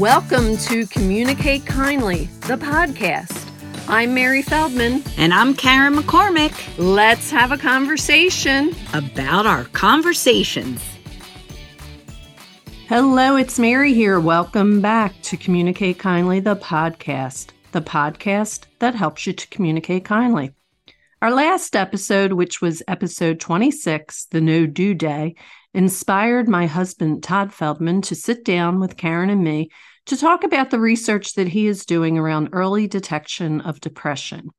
Welcome 0.00 0.56
to 0.56 0.86
Communicate 0.86 1.66
Kindly, 1.66 2.24
the 2.46 2.56
podcast. 2.56 3.46
I'm 3.86 4.14
Mary 4.14 4.40
Feldman. 4.40 5.04
And 5.18 5.34
I'm 5.34 5.52
Karen 5.52 5.94
McCormick. 5.94 6.54
Let's 6.78 7.30
have 7.30 7.52
a 7.52 7.58
conversation 7.58 8.74
about 8.94 9.44
our 9.44 9.64
conversations. 9.64 10.82
Hello, 12.88 13.36
it's 13.36 13.58
Mary 13.58 13.92
here. 13.92 14.18
Welcome 14.18 14.80
back 14.80 15.20
to 15.20 15.36
Communicate 15.36 15.98
Kindly, 15.98 16.40
the 16.40 16.56
podcast, 16.56 17.50
the 17.72 17.82
podcast 17.82 18.68
that 18.78 18.94
helps 18.94 19.26
you 19.26 19.34
to 19.34 19.48
communicate 19.48 20.06
kindly. 20.06 20.54
Our 21.20 21.30
last 21.30 21.76
episode, 21.76 22.32
which 22.32 22.62
was 22.62 22.82
episode 22.88 23.38
26, 23.38 24.28
the 24.30 24.40
No 24.40 24.64
Do 24.64 24.94
Day, 24.94 25.34
inspired 25.74 26.48
my 26.48 26.66
husband, 26.66 27.22
Todd 27.22 27.52
Feldman, 27.52 28.00
to 28.00 28.14
sit 28.14 28.46
down 28.46 28.80
with 28.80 28.96
Karen 28.96 29.28
and 29.28 29.44
me 29.44 29.70
to 30.06 30.16
talk 30.16 30.44
about 30.44 30.70
the 30.70 30.80
research 30.80 31.34
that 31.34 31.48
he 31.48 31.66
is 31.66 31.86
doing 31.86 32.18
around 32.18 32.50
early 32.52 32.86
detection 32.86 33.60
of 33.60 33.80
depression. 33.80 34.50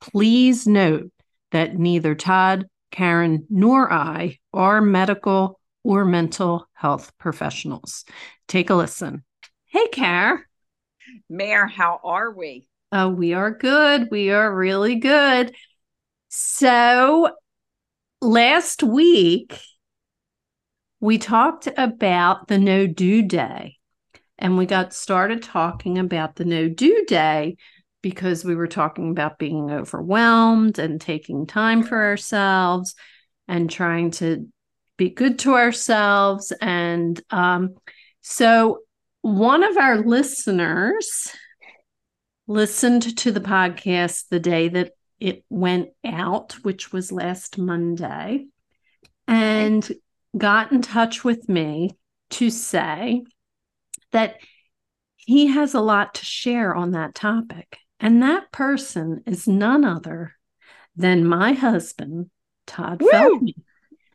Please 0.00 0.66
note 0.66 1.10
that 1.50 1.76
neither 1.76 2.14
Todd, 2.14 2.66
Karen, 2.90 3.46
nor 3.50 3.92
I 3.92 4.38
are 4.52 4.80
medical 4.80 5.60
or 5.84 6.04
mental 6.04 6.66
health 6.74 7.12
professionals. 7.18 8.04
Take 8.46 8.70
a 8.70 8.74
listen. 8.74 9.24
Hey, 9.66 9.88
Karen. 9.88 10.44
Mary, 11.28 11.70
how 11.70 12.00
are 12.04 12.30
we? 12.30 12.68
Oh, 12.92 13.08
we 13.08 13.34
are 13.34 13.50
good. 13.50 14.08
We 14.10 14.30
are 14.30 14.54
really 14.54 14.96
good. 14.96 15.54
So, 16.28 17.30
last 18.20 18.82
week, 18.82 19.58
we 21.00 21.18
talked 21.18 21.68
about 21.76 22.48
the 22.48 22.58
no 22.58 22.86
do 22.86 23.22
day 23.22 23.77
and 24.38 24.56
we 24.56 24.66
got 24.66 24.92
started 24.92 25.42
talking 25.42 25.98
about 25.98 26.36
the 26.36 26.44
no 26.44 26.68
do 26.68 27.04
day 27.06 27.56
because 28.02 28.44
we 28.44 28.54
were 28.54 28.68
talking 28.68 29.10
about 29.10 29.38
being 29.38 29.70
overwhelmed 29.70 30.78
and 30.78 31.00
taking 31.00 31.46
time 31.46 31.82
for 31.82 32.02
ourselves 32.04 32.94
and 33.48 33.70
trying 33.70 34.10
to 34.12 34.48
be 34.96 35.10
good 35.10 35.38
to 35.40 35.54
ourselves. 35.54 36.52
And 36.60 37.20
um, 37.30 37.74
so 38.20 38.80
one 39.22 39.64
of 39.64 39.76
our 39.76 39.98
listeners 39.98 41.32
listened 42.46 43.16
to 43.18 43.32
the 43.32 43.40
podcast 43.40 44.28
the 44.28 44.40
day 44.40 44.68
that 44.68 44.92
it 45.18 45.44
went 45.50 45.88
out, 46.04 46.52
which 46.62 46.92
was 46.92 47.10
last 47.10 47.58
Monday. 47.58 48.46
And 49.26 49.90
got 50.36 50.72
in 50.72 50.82
touch 50.82 51.24
with 51.24 51.48
me 51.48 51.90
to 52.30 52.50
say 52.50 53.24
that 54.12 54.36
he 55.16 55.48
has 55.48 55.74
a 55.74 55.80
lot 55.80 56.14
to 56.14 56.24
share 56.24 56.74
on 56.74 56.92
that 56.92 57.14
topic. 57.14 57.78
And 58.00 58.22
that 58.22 58.52
person 58.52 59.22
is 59.26 59.48
none 59.48 59.84
other 59.84 60.34
than 60.96 61.26
my 61.26 61.52
husband, 61.52 62.30
Todd 62.66 63.00
Woo! 63.00 63.10
Feldman. 63.10 63.54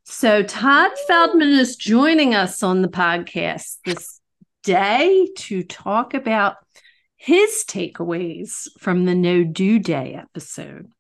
So, 0.05 0.44
Todd 0.44 0.91
Feldman 1.08 1.50
is 1.50 1.75
joining 1.75 2.35
us 2.35 2.61
on 2.61 2.81
the 2.81 2.89
podcast 2.89 3.77
this 3.85 4.19
day 4.63 5.30
to 5.38 5.63
talk 5.63 6.13
about 6.13 6.55
his 7.16 7.63
takeaways 7.67 8.67
from 8.80 9.05
the 9.05 9.16
No 9.16 9.44
Do 9.44 9.80
Day 9.80 10.13
episode. 10.16 10.91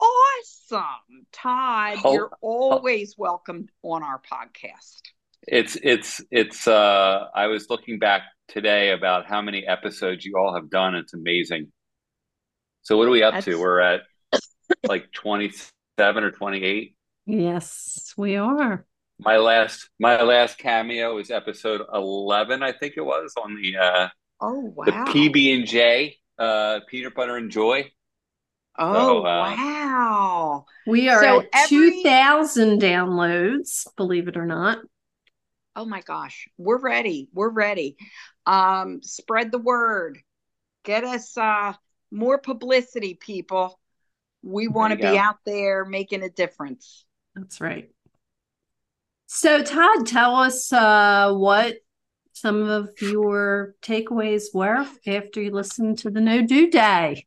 Awesome. 0.00 1.26
Todd, 1.32 1.98
you're 2.04 2.30
always 2.40 3.14
welcome 3.18 3.66
on 3.82 4.02
our 4.02 4.20
podcast. 4.20 5.02
It's 5.46 5.76
it's 5.82 6.20
it's 6.30 6.66
uh 6.66 7.26
I 7.34 7.46
was 7.46 7.70
looking 7.70 7.98
back 7.98 8.22
today 8.48 8.90
about 8.90 9.26
how 9.26 9.40
many 9.40 9.66
episodes 9.66 10.24
you 10.24 10.36
all 10.36 10.54
have 10.54 10.70
done. 10.70 10.94
It's 10.94 11.14
amazing. 11.14 11.72
So 12.82 12.96
what 12.96 13.06
are 13.06 13.12
we 13.12 13.22
up 13.22 13.34
That's... 13.34 13.46
to? 13.46 13.58
We're 13.58 13.80
at 13.80 14.02
like 14.86 15.10
27 15.12 16.24
or 16.24 16.30
28. 16.32 16.96
Yes, 17.26 18.12
we 18.16 18.36
are. 18.36 18.84
My 19.18 19.36
last 19.36 19.88
my 20.00 20.20
last 20.22 20.58
cameo 20.58 21.18
is 21.18 21.30
episode 21.30 21.82
11, 21.92 22.62
I 22.62 22.72
think 22.72 22.94
it 22.96 23.02
was 23.02 23.32
on 23.42 23.54
the 23.54 23.76
uh 23.76 24.08
Oh 24.40 24.72
wow. 24.74 24.84
The 24.84 24.92
PB 24.92 25.54
and 25.54 25.66
J, 25.66 26.16
uh 26.38 26.80
peanut 26.88 27.14
butter 27.14 27.36
and 27.36 27.50
joy. 27.50 27.90
Oh 28.78 28.94
so, 28.94 29.18
uh, 29.20 29.54
wow! 29.56 30.66
We 30.86 31.08
are 31.08 31.22
so 31.22 31.40
at 31.40 31.46
every... 31.54 31.68
two 31.68 32.02
thousand 32.02 32.82
downloads. 32.82 33.86
Believe 33.96 34.28
it 34.28 34.36
or 34.36 34.44
not. 34.44 34.80
Oh 35.76 35.84
my 35.84 36.00
gosh, 36.00 36.48
we're 36.56 36.80
ready. 36.80 37.28
We're 37.34 37.50
ready. 37.50 37.96
Um, 38.46 39.02
spread 39.02 39.52
the 39.52 39.58
word. 39.58 40.18
Get 40.84 41.04
us 41.04 41.36
uh, 41.36 41.74
more 42.10 42.38
publicity, 42.38 43.12
people. 43.14 43.78
We 44.42 44.68
want 44.68 44.92
to 44.92 44.96
be 44.96 45.02
go. 45.02 45.18
out 45.18 45.36
there 45.44 45.84
making 45.84 46.22
a 46.22 46.30
difference. 46.30 47.04
That's 47.34 47.60
right. 47.60 47.90
So, 49.26 49.62
Todd, 49.62 50.06
tell 50.06 50.36
us 50.36 50.72
uh, 50.72 51.34
what 51.34 51.76
some 52.32 52.62
of 52.68 52.90
your 53.02 53.74
takeaways 53.82 54.44
were 54.54 54.86
after 55.06 55.42
you 55.42 55.50
listened 55.50 55.98
to 55.98 56.10
the 56.10 56.20
No 56.20 56.42
Do 56.42 56.70
Day. 56.70 57.26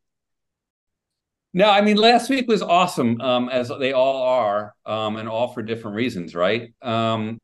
No, 1.54 1.70
I 1.70 1.82
mean 1.82 1.98
last 1.98 2.30
week 2.30 2.48
was 2.48 2.62
awesome, 2.62 3.20
um, 3.22 3.50
as 3.50 3.72
they 3.80 3.92
all 3.92 4.22
are, 4.22 4.76
um, 4.86 5.18
and 5.18 5.28
all 5.28 5.48
for 5.48 5.62
different 5.62 5.96
reasons, 5.96 6.36
right? 6.36 6.74
Um, 6.82 7.40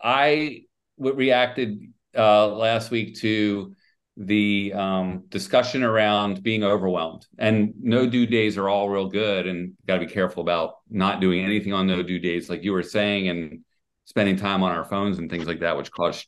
I 0.00 0.62
reacted 0.98 1.92
uh, 2.16 2.48
last 2.48 2.90
week 2.90 3.16
to 3.20 3.74
the 4.16 4.72
um, 4.74 5.24
discussion 5.28 5.84
around 5.84 6.42
being 6.42 6.64
overwhelmed, 6.64 7.26
and 7.38 7.74
no 7.80 8.06
do 8.06 8.26
days 8.26 8.58
are 8.58 8.68
all 8.68 8.88
real 8.88 9.08
good, 9.08 9.46
and 9.46 9.74
got 9.86 9.98
to 9.98 10.06
be 10.06 10.12
careful 10.12 10.42
about 10.42 10.74
not 10.90 11.20
doing 11.20 11.44
anything 11.44 11.72
on 11.72 11.86
no 11.86 12.02
do 12.02 12.18
days, 12.18 12.50
like 12.50 12.64
you 12.64 12.72
were 12.72 12.82
saying, 12.82 13.28
and 13.28 13.60
spending 14.06 14.36
time 14.36 14.62
on 14.62 14.72
our 14.72 14.84
phones 14.84 15.18
and 15.18 15.30
things 15.30 15.46
like 15.46 15.60
that, 15.60 15.76
which 15.76 15.92
cause 15.92 16.26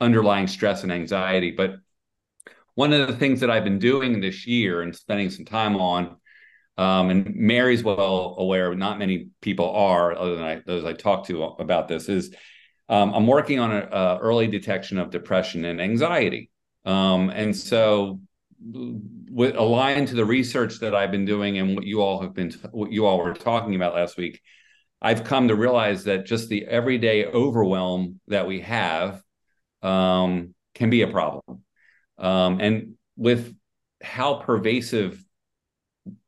underlying 0.00 0.46
stress 0.46 0.82
and 0.82 0.92
anxiety. 0.92 1.50
But 1.50 1.76
one 2.74 2.92
of 2.92 3.08
the 3.08 3.16
things 3.16 3.40
that 3.40 3.50
I've 3.50 3.64
been 3.64 3.78
doing 3.78 4.20
this 4.20 4.46
year 4.46 4.82
and 4.82 4.94
spending 4.94 5.30
some 5.30 5.44
time 5.44 5.76
on 5.76 6.16
um, 6.76 7.10
and 7.10 7.34
Mary's 7.36 7.84
well 7.84 8.34
aware, 8.38 8.74
not 8.74 8.98
many 8.98 9.28
people 9.40 9.70
are, 9.70 10.12
other 10.16 10.34
than 10.34 10.44
I, 10.44 10.62
those 10.66 10.84
I 10.84 10.92
talk 10.92 11.26
to 11.26 11.44
about 11.44 11.86
this, 11.86 12.08
is 12.08 12.34
um, 12.88 13.14
I'm 13.14 13.26
working 13.26 13.58
on 13.60 13.72
an 13.72 13.88
early 13.92 14.46
detection 14.46 14.98
of 14.98 15.10
depression 15.10 15.64
and 15.64 15.80
anxiety. 15.80 16.50
Um, 16.84 17.30
and 17.30 17.56
so, 17.56 18.20
with, 18.60 19.56
aligned 19.56 20.08
to 20.08 20.14
the 20.14 20.24
research 20.24 20.80
that 20.80 20.94
I've 20.94 21.10
been 21.10 21.24
doing 21.24 21.58
and 21.58 21.74
what 21.74 21.84
you 21.84 22.02
all 22.02 22.20
have 22.20 22.34
been, 22.34 22.52
what 22.72 22.92
you 22.92 23.06
all 23.06 23.18
were 23.18 23.34
talking 23.34 23.74
about 23.74 23.94
last 23.94 24.16
week, 24.16 24.40
I've 25.00 25.24
come 25.24 25.48
to 25.48 25.54
realize 25.54 26.04
that 26.04 26.26
just 26.26 26.48
the 26.48 26.66
everyday 26.66 27.26
overwhelm 27.26 28.20
that 28.28 28.46
we 28.46 28.60
have 28.60 29.22
um, 29.82 30.54
can 30.74 30.90
be 30.90 31.02
a 31.02 31.08
problem. 31.08 31.42
Um, 32.18 32.60
and 32.60 32.94
with 33.16 33.54
how 34.02 34.34
pervasive 34.34 35.22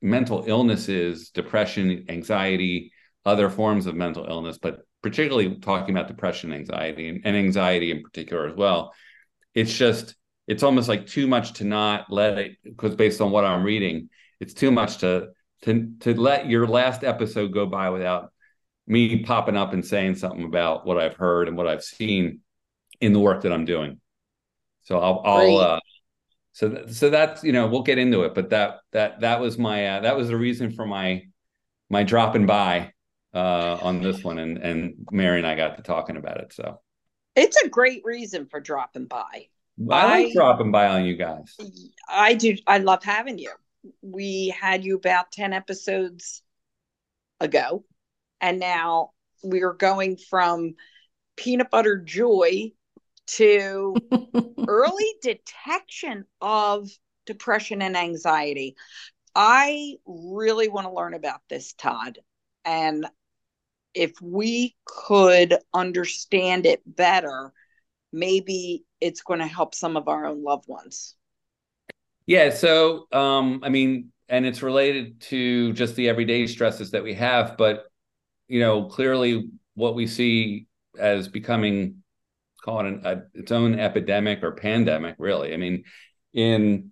mental 0.00 0.44
illnesses, 0.47 1.31
depression, 1.31 2.06
anxiety, 2.09 2.93
other 3.25 3.50
forms 3.50 3.87
of 3.87 3.94
mental 3.94 4.27
illness, 4.27 4.59
but 4.59 4.86
particularly 5.06 5.55
talking 5.61 5.94
about 5.94 6.09
depression, 6.09 6.53
anxiety, 6.53 7.09
and, 7.09 7.21
and 7.25 7.37
anxiety 7.37 7.93
in 7.93 8.03
particular 8.03 8.49
as 8.49 8.56
well. 8.56 8.93
It's 9.55 9.72
just, 9.72 10.17
it's 10.49 10.65
almost 10.65 10.89
like 10.89 11.06
too 11.06 11.28
much 11.28 11.53
to 11.55 11.65
not 11.65 12.11
let 12.11 12.39
it, 12.39 12.56
because 12.65 12.97
based 12.97 13.21
on 13.21 13.31
what 13.31 13.44
I'm 13.44 13.62
reading, 13.62 14.09
it's 14.41 14.53
too 14.53 14.72
much 14.72 14.99
to 14.99 15.28
to 15.62 15.93
to 16.00 16.21
let 16.21 16.49
your 16.49 16.67
last 16.67 17.05
episode 17.05 17.53
go 17.53 17.67
by 17.67 17.91
without 17.91 18.33
me 18.89 19.22
popping 19.22 19.56
up 19.56 19.72
and 19.72 19.87
saying 19.87 20.17
something 20.17 20.43
about 20.43 20.84
what 20.84 20.99
I've 20.99 21.15
heard 21.15 21.47
and 21.47 21.56
what 21.56 21.69
I've 21.69 21.85
seen 21.85 22.41
in 23.00 23.12
the 23.12 23.20
work 23.20 23.43
that 23.43 23.53
I'm 23.53 23.64
doing. 23.64 24.00
So 24.82 24.99
I'll 24.99 25.23
I'll 25.25 25.56
uh, 25.58 25.81
so 26.53 26.69
th- 26.69 26.91
so 26.91 27.11
that's 27.11 27.44
you 27.44 27.53
know 27.53 27.69
we'll 27.69 27.82
get 27.82 27.99
into 27.99 28.25
it 28.25 28.35
but 28.35 28.50
that 28.50 28.81
that 28.91 29.20
that 29.20 29.41
was 29.41 29.56
my 29.56 29.87
uh, 29.87 30.00
that 30.00 30.17
was 30.17 30.29
the 30.29 30.37
reason 30.37 30.73
for 30.73 30.85
my 30.85 31.23
my 31.88 32.03
dropping 32.03 32.47
by 32.47 32.93
uh 33.34 33.78
on 33.82 34.00
this 34.00 34.23
one 34.23 34.38
and 34.38 34.58
and 34.58 34.94
mary 35.11 35.38
and 35.38 35.46
i 35.46 35.55
got 35.55 35.76
to 35.76 35.82
talking 35.82 36.17
about 36.17 36.38
it 36.38 36.52
so 36.52 36.81
it's 37.34 37.56
a 37.62 37.69
great 37.69 38.02
reason 38.05 38.46
for 38.46 38.61
dropping 38.61 39.06
by 39.06 39.46
i 39.90 40.23
like 40.23 40.32
dropping 40.32 40.70
by 40.70 40.88
on 40.88 41.05
you 41.05 41.17
guys 41.17 41.56
i 42.08 42.34
do 42.34 42.56
i 42.67 42.78
love 42.78 43.02
having 43.05 43.38
you 43.38 43.50
we 44.02 44.49
had 44.58 44.84
you 44.84 44.96
about 44.96 45.31
10 45.32 45.52
episodes 45.52 46.43
ago 47.40 47.84
and 48.40 48.58
now 48.58 49.11
we're 49.43 49.75
going 49.75 50.17
from 50.17 50.75
peanut 51.37 51.70
butter 51.70 51.99
joy 51.99 52.72
to 53.26 53.94
early 54.69 55.14
detection 55.22 56.25
of 56.40 56.88
depression 57.26 57.82
and 57.82 57.96
anxiety. 57.96 58.76
I 59.34 59.96
really 60.06 60.69
want 60.69 60.87
to 60.87 60.93
learn 60.93 61.14
about 61.14 61.40
this, 61.49 61.72
Todd. 61.75 62.19
And 62.67 63.07
if 63.95 64.13
we 64.21 64.77
could 64.85 65.57
understand 65.73 66.67
it 66.67 66.83
better, 66.85 67.53
maybe 68.13 68.85
it's 69.01 69.23
going 69.23 69.41
to 69.41 69.47
help 69.47 69.75
some 69.75 69.97
of 69.97 70.09
our 70.09 70.27
own 70.27 70.43
loved 70.43 70.69
ones. 70.69 71.15
Yeah. 72.27 72.51
So, 72.51 73.07
um, 73.13 73.61
I 73.63 73.69
mean, 73.69 74.13
and 74.29 74.45
it's 74.45 74.63
related 74.63 75.21
to 75.23 75.73
just 75.73 75.95
the 75.95 76.09
everyday 76.09 76.47
stresses 76.47 76.91
that 76.91 77.05
we 77.05 77.15
have, 77.15 77.57
but 77.57 77.85
you 78.49 78.61
know, 78.61 78.85
clearly 78.85 79.49
what 79.75 79.95
we 79.95 80.07
see 80.07 80.67
as 80.99 81.29
becoming 81.29 82.03
call 82.67 82.81
it 82.81 82.87
an, 82.87 83.01
a, 83.05 83.23
its 83.33 83.53
own 83.53 83.79
epidemic 83.79 84.43
or 84.43 84.53
pandemic, 84.53 85.15
really. 85.19 85.55
I 85.55 85.57
mean, 85.57 85.85
in 86.35 86.91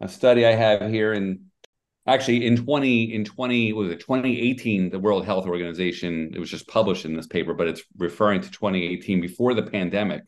a 0.00 0.08
study 0.08 0.46
I 0.46 0.52
have 0.52 0.90
here 0.90 1.12
in 1.12 1.49
actually 2.06 2.46
in 2.46 2.56
20 2.56 3.14
in 3.14 3.24
20 3.24 3.72
was 3.72 3.90
it 3.90 4.00
2018 4.00 4.90
the 4.90 4.98
world 4.98 5.24
health 5.24 5.46
organization 5.46 6.30
it 6.34 6.38
was 6.38 6.50
just 6.50 6.66
published 6.68 7.04
in 7.04 7.14
this 7.14 7.26
paper 7.26 7.54
but 7.54 7.68
it's 7.68 7.82
referring 7.98 8.40
to 8.40 8.50
2018 8.50 9.20
before 9.20 9.54
the 9.54 9.62
pandemic 9.62 10.22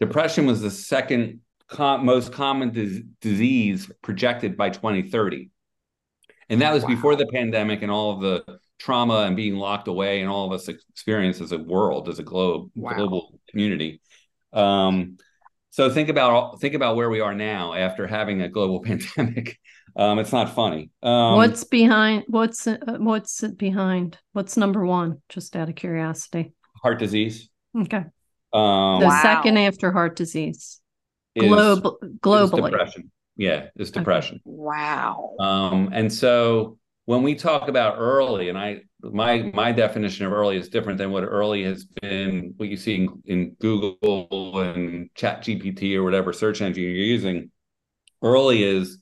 depression 0.00 0.46
was 0.46 0.60
the 0.60 0.70
second 0.70 1.40
com- 1.68 2.04
most 2.04 2.32
common 2.32 2.70
dis- 2.70 3.02
disease 3.20 3.90
projected 4.02 4.56
by 4.56 4.70
2030 4.70 5.50
and 6.48 6.62
that 6.62 6.72
was 6.72 6.82
wow. 6.82 6.88
before 6.88 7.16
the 7.16 7.26
pandemic 7.26 7.82
and 7.82 7.90
all 7.90 8.12
of 8.12 8.20
the 8.20 8.58
trauma 8.78 9.22
and 9.22 9.36
being 9.36 9.56
locked 9.56 9.88
away 9.88 10.20
and 10.20 10.30
all 10.30 10.46
of 10.46 10.52
us 10.52 10.68
experience 10.68 11.40
as 11.40 11.52
a 11.52 11.58
world 11.58 12.08
as 12.08 12.18
a 12.18 12.22
globe 12.22 12.70
wow. 12.74 12.94
global 12.94 13.40
community 13.50 14.00
um, 14.54 15.18
so 15.70 15.90
think 15.90 16.08
about 16.08 16.60
think 16.60 16.74
about 16.74 16.96
where 16.96 17.10
we 17.10 17.20
are 17.20 17.34
now 17.34 17.74
after 17.74 18.06
having 18.06 18.40
a 18.40 18.48
global 18.48 18.80
pandemic 18.84 19.58
um, 19.98 20.18
it's 20.18 20.32
not 20.32 20.54
funny. 20.54 20.90
Um, 21.02 21.36
what's 21.36 21.64
behind 21.64 22.24
what's 22.28 22.66
uh, 22.66 22.78
what's 22.98 23.40
behind 23.48 24.16
what's 24.32 24.56
number 24.56 24.86
one 24.86 25.20
just 25.28 25.56
out 25.56 25.68
of 25.68 25.74
curiosity? 25.74 26.54
Heart 26.82 27.00
disease. 27.00 27.50
Okay. 27.76 28.04
Um, 28.52 29.00
the 29.00 29.06
wow. 29.06 29.20
second 29.22 29.58
after 29.58 29.92
heart 29.92 30.16
disease. 30.16 30.80
Global, 31.38 31.98
globally. 32.20 32.70
depression. 32.70 33.10
Yeah 33.36 33.66
it's 33.76 33.90
depression. 33.90 34.36
Okay. 34.36 34.42
wow. 34.44 35.36
Um, 35.38 35.90
and 35.92 36.12
so 36.12 36.78
when 37.04 37.22
we 37.22 37.34
talk 37.34 37.68
about 37.68 37.96
early, 37.98 38.50
and 38.50 38.58
I 38.58 38.82
my 39.00 39.50
my 39.54 39.72
definition 39.72 40.26
of 40.26 40.32
early 40.32 40.56
is 40.56 40.68
different 40.68 40.98
than 40.98 41.10
what 41.10 41.22
early 41.22 41.64
has 41.64 41.84
been 41.84 42.52
what 42.56 42.68
you 42.68 42.76
see 42.76 42.96
in, 42.96 43.22
in 43.24 43.56
Google 43.60 44.60
and 44.60 45.08
Chat 45.14 45.42
GPT 45.42 45.94
or 45.94 46.04
whatever 46.04 46.32
search 46.32 46.60
engine 46.60 46.82
you're 46.82 46.92
using. 46.92 47.50
Early 48.22 48.62
is, 48.62 48.98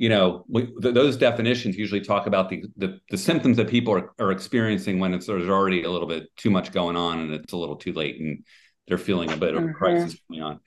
you 0.00 0.08
know, 0.08 0.46
we, 0.48 0.64
th- 0.80 0.94
those 0.94 1.18
definitions 1.18 1.76
usually 1.76 2.00
talk 2.00 2.26
about 2.26 2.48
the, 2.48 2.64
the, 2.78 2.98
the 3.10 3.18
symptoms 3.18 3.58
that 3.58 3.68
people 3.68 3.92
are, 3.92 4.14
are 4.18 4.32
experiencing 4.32 4.98
when 4.98 5.12
it's 5.12 5.26
there's 5.26 5.50
already 5.50 5.82
a 5.82 5.90
little 5.90 6.08
bit 6.08 6.34
too 6.38 6.48
much 6.48 6.72
going 6.72 6.96
on 6.96 7.18
and 7.18 7.34
it's 7.34 7.52
a 7.52 7.56
little 7.58 7.76
too 7.76 7.92
late 7.92 8.18
and 8.18 8.42
they're 8.88 8.96
feeling 8.96 9.30
a 9.30 9.36
bit 9.36 9.54
of 9.54 9.62
a 9.62 9.74
crisis 9.74 10.14
mm-hmm. 10.14 10.40
going 10.40 10.52
on. 10.52 10.60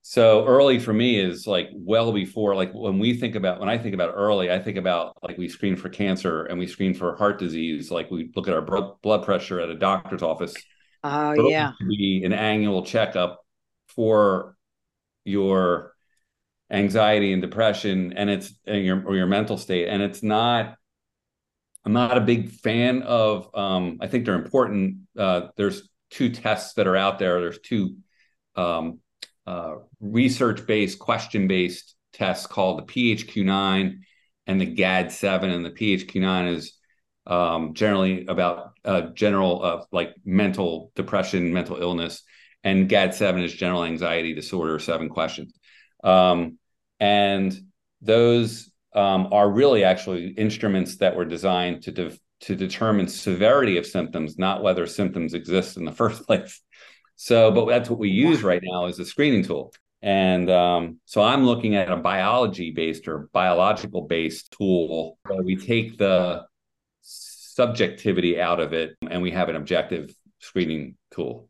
So 0.00 0.46
early 0.46 0.78
for 0.78 0.94
me 0.94 1.20
is 1.20 1.46
like 1.46 1.68
well 1.74 2.12
before, 2.12 2.54
like 2.54 2.72
when 2.72 2.98
we 2.98 3.12
think 3.12 3.34
about, 3.34 3.60
when 3.60 3.68
I 3.68 3.76
think 3.76 3.92
about 3.92 4.14
early, 4.16 4.50
I 4.50 4.58
think 4.58 4.78
about 4.78 5.18
like 5.22 5.36
we 5.36 5.50
screen 5.50 5.76
for 5.76 5.90
cancer 5.90 6.44
and 6.46 6.58
we 6.58 6.66
screen 6.66 6.94
for 6.94 7.14
heart 7.14 7.38
disease. 7.38 7.90
Like 7.90 8.10
we 8.10 8.32
look 8.34 8.48
at 8.48 8.54
our 8.54 8.96
blood 9.02 9.22
pressure 9.22 9.60
at 9.60 9.68
a 9.68 9.76
doctor's 9.76 10.22
office. 10.22 10.54
Oh, 11.04 11.34
yeah. 11.46 11.72
Be 11.86 12.22
an 12.24 12.32
annual 12.32 12.86
checkup 12.86 13.44
for 13.94 14.56
your 15.24 15.92
anxiety 16.70 17.32
and 17.32 17.40
depression 17.40 18.12
and 18.14 18.28
it's 18.28 18.52
and 18.66 18.84
your 18.84 19.04
or 19.06 19.16
your 19.16 19.26
mental 19.26 19.56
state. 19.56 19.88
And 19.88 20.02
it's 20.02 20.22
not, 20.22 20.76
I'm 21.84 21.92
not 21.92 22.18
a 22.18 22.22
big 22.22 22.50
fan 22.50 23.02
of, 23.02 23.48
um, 23.54 23.98
I 24.00 24.06
think 24.06 24.24
they're 24.24 24.34
important. 24.34 24.98
Uh, 25.16 25.48
there's 25.56 25.88
two 26.10 26.30
tests 26.30 26.74
that 26.74 26.86
are 26.86 26.96
out 26.96 27.18
there. 27.18 27.40
There's 27.40 27.60
two, 27.60 27.96
um, 28.56 29.00
uh, 29.46 29.76
research-based, 30.00 30.98
question-based 30.98 31.94
tests 32.12 32.46
called 32.46 32.78
the 32.78 32.92
PHQ-9 32.92 34.00
and 34.46 34.60
the 34.60 34.66
GAD-7. 34.66 35.44
And 35.44 35.64
the 35.64 35.70
PHQ-9 35.70 36.54
is 36.54 36.78
um, 37.26 37.74
generally 37.74 38.26
about 38.26 38.72
uh, 38.84 39.02
general 39.14 39.64
uh, 39.64 39.84
like 39.92 40.14
mental 40.24 40.90
depression, 40.96 41.52
mental 41.52 41.76
illness, 41.76 42.22
and 42.64 42.88
GAD-7 42.88 43.44
is 43.44 43.52
general 43.52 43.84
anxiety 43.84 44.34
disorder. 44.34 44.78
Seven 44.78 45.08
questions, 45.08 45.52
um, 46.02 46.57
and 47.00 47.58
those 48.00 48.70
um, 48.94 49.28
are 49.32 49.50
really 49.50 49.84
actually 49.84 50.28
instruments 50.30 50.96
that 50.96 51.16
were 51.16 51.24
designed 51.24 51.82
to 51.84 51.92
de- 51.92 52.18
to 52.40 52.54
determine 52.54 53.08
severity 53.08 53.78
of 53.78 53.86
symptoms, 53.86 54.38
not 54.38 54.62
whether 54.62 54.86
symptoms 54.86 55.34
exist 55.34 55.76
in 55.76 55.84
the 55.84 55.92
first 56.02 56.26
place. 56.26 56.62
So, 57.16 57.50
but 57.50 57.66
that's 57.66 57.90
what 57.90 57.98
we 57.98 58.10
use 58.10 58.42
right 58.42 58.62
now 58.62 58.86
as 58.86 58.98
a 59.00 59.04
screening 59.04 59.42
tool. 59.42 59.72
And 60.02 60.48
um, 60.48 61.00
so 61.04 61.22
I'm 61.22 61.44
looking 61.44 61.74
at 61.74 61.90
a 61.90 61.96
biology 61.96 62.70
based 62.70 63.08
or 63.08 63.28
biological 63.32 64.02
based 64.02 64.52
tool 64.52 65.18
where 65.26 65.42
we 65.42 65.56
take 65.56 65.98
the 65.98 66.46
subjectivity 67.02 68.40
out 68.40 68.60
of 68.60 68.72
it 68.72 68.96
and 69.10 69.20
we 69.20 69.32
have 69.32 69.48
an 69.48 69.56
objective 69.56 70.14
screening 70.38 70.96
tool. 71.10 71.47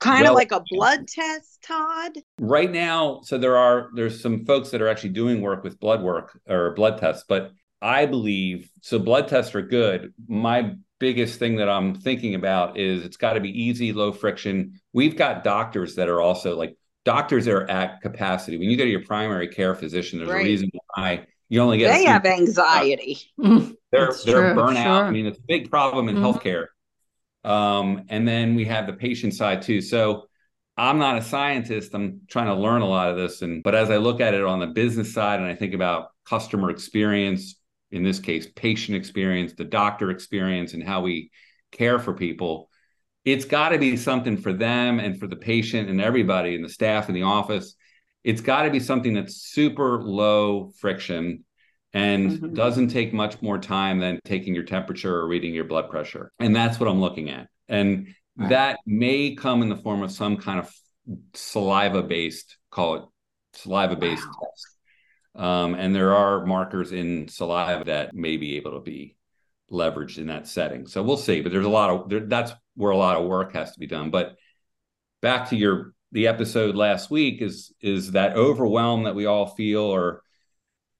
Kind 0.00 0.22
well, 0.22 0.32
of 0.32 0.36
like 0.36 0.52
a 0.52 0.62
blood 0.70 1.08
test, 1.08 1.60
Todd? 1.62 2.12
Right 2.40 2.70
now, 2.70 3.20
so 3.24 3.36
there 3.36 3.56
are 3.56 3.90
there's 3.94 4.22
some 4.22 4.44
folks 4.44 4.70
that 4.70 4.80
are 4.80 4.88
actually 4.88 5.10
doing 5.10 5.40
work 5.40 5.64
with 5.64 5.80
blood 5.80 6.02
work 6.02 6.38
or 6.48 6.72
blood 6.74 6.98
tests, 6.98 7.24
but 7.28 7.50
I 7.82 8.06
believe 8.06 8.70
so 8.80 8.98
blood 8.98 9.28
tests 9.28 9.54
are 9.54 9.62
good. 9.62 10.12
My 10.28 10.74
biggest 11.00 11.38
thing 11.38 11.56
that 11.56 11.68
I'm 11.68 11.94
thinking 11.94 12.34
about 12.34 12.78
is 12.78 13.04
it's 13.04 13.16
got 13.16 13.34
to 13.34 13.40
be 13.40 13.50
easy, 13.50 13.92
low 13.92 14.12
friction. 14.12 14.80
We've 14.92 15.16
got 15.16 15.44
doctors 15.44 15.96
that 15.96 16.08
are 16.08 16.20
also 16.20 16.56
like 16.56 16.76
doctors 17.04 17.46
that 17.46 17.54
are 17.54 17.70
at 17.70 18.00
capacity. 18.00 18.56
When 18.56 18.70
you 18.70 18.76
go 18.76 18.84
to 18.84 18.90
your 18.90 19.04
primary 19.04 19.48
care 19.48 19.74
physician, 19.74 20.18
there's 20.18 20.30
right. 20.30 20.42
a 20.42 20.48
reason 20.48 20.70
why 20.94 21.26
you 21.48 21.60
only 21.60 21.78
get. 21.78 21.92
They 21.92 22.04
have 22.04 22.26
anxiety. 22.26 23.18
they're 23.38 24.12
they're 24.24 24.54
burnout. 24.54 24.82
Sure. 24.82 25.04
I 25.04 25.10
mean, 25.10 25.26
it's 25.26 25.38
a 25.38 25.46
big 25.48 25.70
problem 25.70 26.08
in 26.08 26.16
mm-hmm. 26.16 26.24
healthcare. 26.24 26.66
Um, 27.44 28.04
and 28.08 28.26
then 28.26 28.54
we 28.54 28.64
have 28.66 28.86
the 28.86 28.92
patient 28.92 29.34
side 29.34 29.62
too. 29.62 29.80
So 29.80 30.28
I'm 30.76 30.98
not 30.98 31.18
a 31.18 31.22
scientist. 31.22 31.92
I'm 31.94 32.22
trying 32.28 32.46
to 32.46 32.54
learn 32.54 32.82
a 32.82 32.88
lot 32.88 33.10
of 33.10 33.16
this. 33.16 33.42
And 33.42 33.62
but 33.62 33.74
as 33.74 33.90
I 33.90 33.96
look 33.96 34.20
at 34.20 34.34
it 34.34 34.44
on 34.44 34.60
the 34.60 34.66
business 34.68 35.12
side, 35.12 35.40
and 35.40 35.48
I 35.48 35.54
think 35.54 35.74
about 35.74 36.10
customer 36.24 36.70
experience, 36.70 37.56
in 37.90 38.02
this 38.02 38.20
case, 38.20 38.46
patient 38.54 38.96
experience, 38.96 39.54
the 39.54 39.64
doctor 39.64 40.10
experience, 40.10 40.74
and 40.74 40.82
how 40.82 41.00
we 41.00 41.30
care 41.72 41.98
for 41.98 42.14
people, 42.14 42.70
it's 43.24 43.44
got 43.44 43.70
to 43.70 43.78
be 43.78 43.96
something 43.96 44.36
for 44.36 44.52
them 44.52 45.00
and 45.00 45.18
for 45.18 45.26
the 45.26 45.36
patient 45.36 45.88
and 45.90 46.00
everybody 46.00 46.54
and 46.54 46.64
the 46.64 46.68
staff 46.68 47.08
in 47.08 47.14
the 47.14 47.22
office. 47.22 47.74
It's 48.24 48.40
got 48.40 48.62
to 48.62 48.70
be 48.70 48.80
something 48.80 49.14
that's 49.14 49.36
super 49.36 50.02
low 50.02 50.70
friction 50.78 51.44
and 51.92 52.30
mm-hmm. 52.30 52.54
doesn't 52.54 52.88
take 52.88 53.12
much 53.12 53.40
more 53.40 53.58
time 53.58 53.98
than 53.98 54.20
taking 54.24 54.54
your 54.54 54.64
temperature 54.64 55.14
or 55.14 55.26
reading 55.26 55.54
your 55.54 55.64
blood 55.64 55.88
pressure. 55.88 56.32
And 56.38 56.54
that's 56.54 56.78
what 56.78 56.88
I'm 56.88 57.00
looking 57.00 57.30
at. 57.30 57.48
And 57.68 58.14
right. 58.36 58.50
that 58.50 58.80
may 58.86 59.34
come 59.34 59.62
in 59.62 59.68
the 59.68 59.76
form 59.76 60.02
of 60.02 60.12
some 60.12 60.36
kind 60.36 60.60
of 60.60 60.70
saliva 61.34 62.02
based, 62.02 62.58
call 62.70 62.94
it 62.96 63.02
saliva 63.54 63.96
based 63.96 64.26
wow. 64.26 64.34
test. 64.42 64.66
Um, 65.34 65.74
and 65.74 65.94
there 65.94 66.14
are 66.14 66.44
markers 66.44 66.92
in 66.92 67.28
saliva 67.28 67.84
that 67.84 68.14
may 68.14 68.36
be 68.36 68.56
able 68.56 68.72
to 68.72 68.80
be 68.80 69.16
leveraged 69.70 70.18
in 70.18 70.26
that 70.26 70.48
setting. 70.48 70.86
So 70.86 71.02
we'll 71.02 71.16
see. 71.16 71.40
But 71.40 71.52
there's 71.52 71.66
a 71.66 71.70
lot 71.70 71.90
of 71.90 72.08
there, 72.08 72.20
that's 72.20 72.52
where 72.74 72.90
a 72.90 72.96
lot 72.96 73.16
of 73.16 73.26
work 73.26 73.52
has 73.54 73.72
to 73.72 73.78
be 73.78 73.86
done. 73.86 74.10
But 74.10 74.36
back 75.20 75.50
to 75.50 75.56
your 75.56 75.94
the 76.12 76.26
episode 76.26 76.74
last 76.74 77.10
week 77.10 77.42
is 77.42 77.72
is 77.80 78.12
that 78.12 78.34
overwhelm 78.34 79.04
that 79.04 79.14
we 79.14 79.26
all 79.26 79.46
feel 79.46 79.82
or 79.82 80.22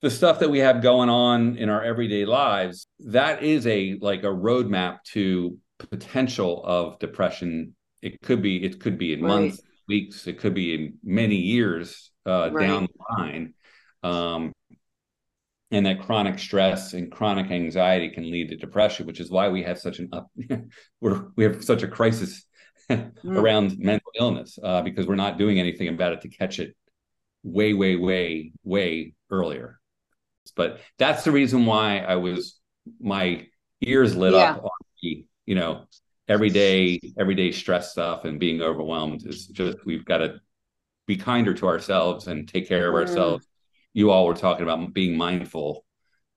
the 0.01 0.11
stuff 0.11 0.39
that 0.41 0.51
we 0.51 0.61
have 0.61 0.83
going 0.83 1.09
on 1.09 1.57
in 1.57 1.69
our 1.69 1.83
everyday 1.83 2.25
lives 2.25 2.87
that 3.01 3.43
is 3.43 3.67
a 3.67 3.99
like 4.01 4.23
a 4.23 4.27
roadmap 4.27 5.03
to 5.05 5.57
potential 5.91 6.63
of 6.65 6.99
depression 6.99 7.75
it 8.03 8.21
could 8.23 8.43
be 8.43 8.65
it 8.65 8.81
could 8.81 8.99
be 8.99 9.13
in 9.13 9.23
right. 9.23 9.29
months 9.29 9.61
weeks 9.89 10.27
it 10.27 10.39
could 10.39 10.55
be 10.55 10.75
in 10.75 10.95
many 11.03 11.37
years 11.37 12.11
uh, 12.27 12.51
right. 12.53 12.67
down 12.67 12.87
the 12.87 13.23
line 13.23 13.55
um, 14.03 14.53
and 15.71 15.87
that 15.87 16.01
chronic 16.01 16.39
stress 16.39 16.95
and 16.95 17.13
chronic 17.13 17.51
anxiety 17.51 18.09
can 18.11 18.31
lead 18.31 18.49
to 18.49 18.57
depression, 18.57 19.07
which 19.07 19.21
is 19.21 19.31
why 19.31 19.49
we 19.49 19.63
have 19.63 19.79
such 19.79 19.99
an 19.99 20.09
up, 20.13 20.31
we're, 21.01 21.27
we 21.37 21.45
have 21.45 21.63
such 21.63 21.83
a 21.83 21.89
crisis 21.89 22.45
mm. 22.91 23.13
around 23.27 23.79
mental 23.79 24.11
illness 24.19 24.59
uh, 24.63 24.83
because 24.83 25.07
we're 25.07 25.15
not 25.15 25.39
doing 25.39 25.59
anything 25.61 25.89
about 25.89 26.13
it 26.13 26.21
to 26.23 26.29
catch 26.29 26.59
it 26.59 26.75
way, 27.43 27.75
way, 27.75 27.97
way, 27.97 28.53
way 28.65 29.15
earlier. 29.31 29.78
But 30.55 30.81
that's 30.99 31.25
the 31.25 31.33
reason 31.33 31.67
why 31.67 31.99
I 31.99 32.17
was 32.17 32.59
my 33.01 33.47
ears 33.81 34.17
lit 34.17 34.33
yeah. 34.33 34.53
up 34.53 34.65
on 34.65 34.71
the, 35.03 35.25
you 35.47 35.55
know, 35.55 35.85
everyday, 36.29 37.01
everyday 37.19 37.53
stress 37.53 37.93
stuff 37.93 38.25
and 38.25 38.41
being 38.41 38.61
overwhelmed 38.61 39.27
is 39.27 39.47
just 39.47 39.79
we've 39.85 40.05
got 40.05 40.19
to 40.19 40.41
be 41.07 41.17
kinder 41.17 41.55
to 41.55 41.67
ourselves 41.67 42.29
and 42.29 42.47
take 42.47 42.69
care 42.69 42.89
of 42.89 42.95
mm. 42.95 43.09
ourselves 43.09 43.49
you 43.95 44.11
all 44.11 44.27
were 44.27 44.35
talking 44.35 44.63
about 44.63 44.93
being 44.93 45.17
mindful 45.17 45.85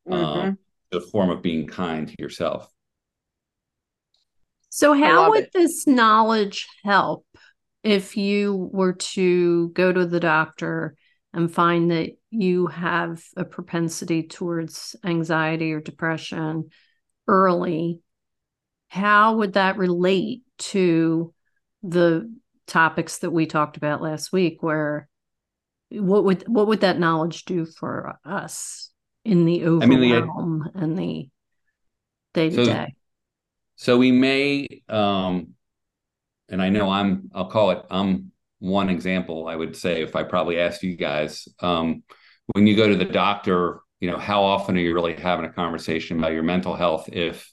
um, 0.10 0.20
mm-hmm. 0.20 0.39
um, 0.39 0.58
the 0.89 1.01
form 1.01 1.30
of 1.30 1.44
being 1.44 1.68
kind 1.68 2.08
to 2.08 2.15
yourself 2.18 2.68
so 4.70 4.94
how 4.94 5.30
would 5.30 5.44
it. 5.44 5.53
this 5.53 5.86
knowledge 5.86 6.68
help 6.84 7.25
if 7.84 8.15
you 8.15 8.70
were 8.72 8.94
to 8.94 9.70
go 9.70 9.91
to 9.91 10.06
the 10.06 10.20
doctor 10.20 10.96
and 11.34 11.54
find 11.54 11.92
that 11.92 12.12
you 12.30 12.68
have 12.68 13.24
a 13.38 13.46
propensity 13.46 14.24
towards 14.24 14.96
anxiety 15.04 15.72
or 15.74 15.80
depression 15.80 16.70
early, 17.28 18.00
how 18.90 19.38
would 19.38 19.54
that 19.54 19.78
relate 19.78 20.44
to 20.58 21.34
the 21.84 22.32
topics 22.68 23.20
that 23.20 23.32
we 23.32 23.46
talked 23.46 23.78
about 23.78 24.02
last 24.02 24.32
week 24.32 24.62
where 24.62 25.08
what 25.90 26.24
would 26.24 26.48
what 26.48 26.68
would 26.68 26.82
that 26.82 27.00
knowledge 27.00 27.44
do 27.46 27.66
for 27.66 28.18
us 28.24 28.90
in 29.26 29.46
the 29.46 29.66
overwhelm 29.66 29.90
I 29.90 29.98
mean, 29.98 30.74
the, 30.74 30.80
and 30.80 30.98
the 30.98 31.30
day 32.34 32.50
to 32.50 32.66
day? 32.66 32.96
So 33.76 33.98
we 33.98 34.12
may 34.12 34.84
um 34.88 35.50
and 36.50 36.62
I 36.62 36.70
know 36.70 36.90
I'm 36.90 37.30
I'll 37.34 37.50
call 37.50 37.72
it 37.72 37.84
I'm 37.90 38.31
one 38.62 38.89
example 38.89 39.48
I 39.48 39.56
would 39.56 39.75
say 39.75 40.01
if 40.01 40.15
I 40.15 40.24
probably 40.24 40.60
asked 40.60 40.84
you 40.84 40.96
guys 40.96 41.48
um 41.60 42.03
when 42.53 42.68
you 42.68 42.75
go 42.75 42.88
to 42.88 42.96
the 42.96 43.06
doctor, 43.06 43.82
you 44.00 44.10
know, 44.10 44.18
how 44.18 44.44
often 44.44 44.75
are 44.75 44.80
you 44.80 44.94
really 44.94 45.13
having 45.13 45.46
a 45.46 45.53
conversation 45.53 46.18
about 46.18 46.34
your 46.34 46.44
mental 46.44 46.75
health 46.75 47.10
if 47.12 47.51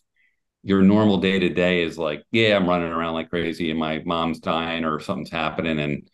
your 0.63 0.83
normal 0.83 1.19
day 1.19 1.39
to 1.39 1.49
day 1.49 1.83
is 1.83 1.99
like, 1.99 2.25
yeah, 2.31 2.57
I'm 2.57 2.69
running 2.69 2.91
around 2.91 3.15
like 3.15 3.31
crazy 3.31 3.71
and 3.71 3.79
my 3.79 4.03
mom's 4.05 4.41
dying 4.41 4.85
or 4.85 5.01
something's 5.01 5.31
happening 5.31 5.79
and 5.79 6.11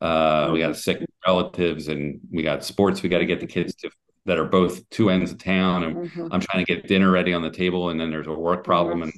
uh, 0.00 0.50
we 0.52 0.60
got 0.60 0.76
sick 0.76 1.04
relatives 1.26 1.88
and 1.88 2.20
we 2.30 2.42
got 2.42 2.64
sports 2.64 3.02
we 3.02 3.08
got 3.08 3.18
to 3.18 3.26
get 3.26 3.40
the 3.40 3.46
kids 3.46 3.74
to 3.74 3.90
that 4.26 4.38
are 4.38 4.44
both 4.44 4.88
two 4.90 5.10
ends 5.10 5.32
of 5.32 5.38
town 5.38 5.82
and 5.82 5.96
mm-hmm. 5.96 6.28
I'm 6.30 6.40
trying 6.40 6.64
to 6.64 6.72
get 6.72 6.86
dinner 6.86 7.10
ready 7.10 7.32
on 7.32 7.42
the 7.42 7.50
table 7.50 7.88
and 7.90 7.98
then 7.98 8.10
there's 8.10 8.28
a 8.28 8.32
work 8.32 8.62
problem 8.62 9.02
and 9.02 9.12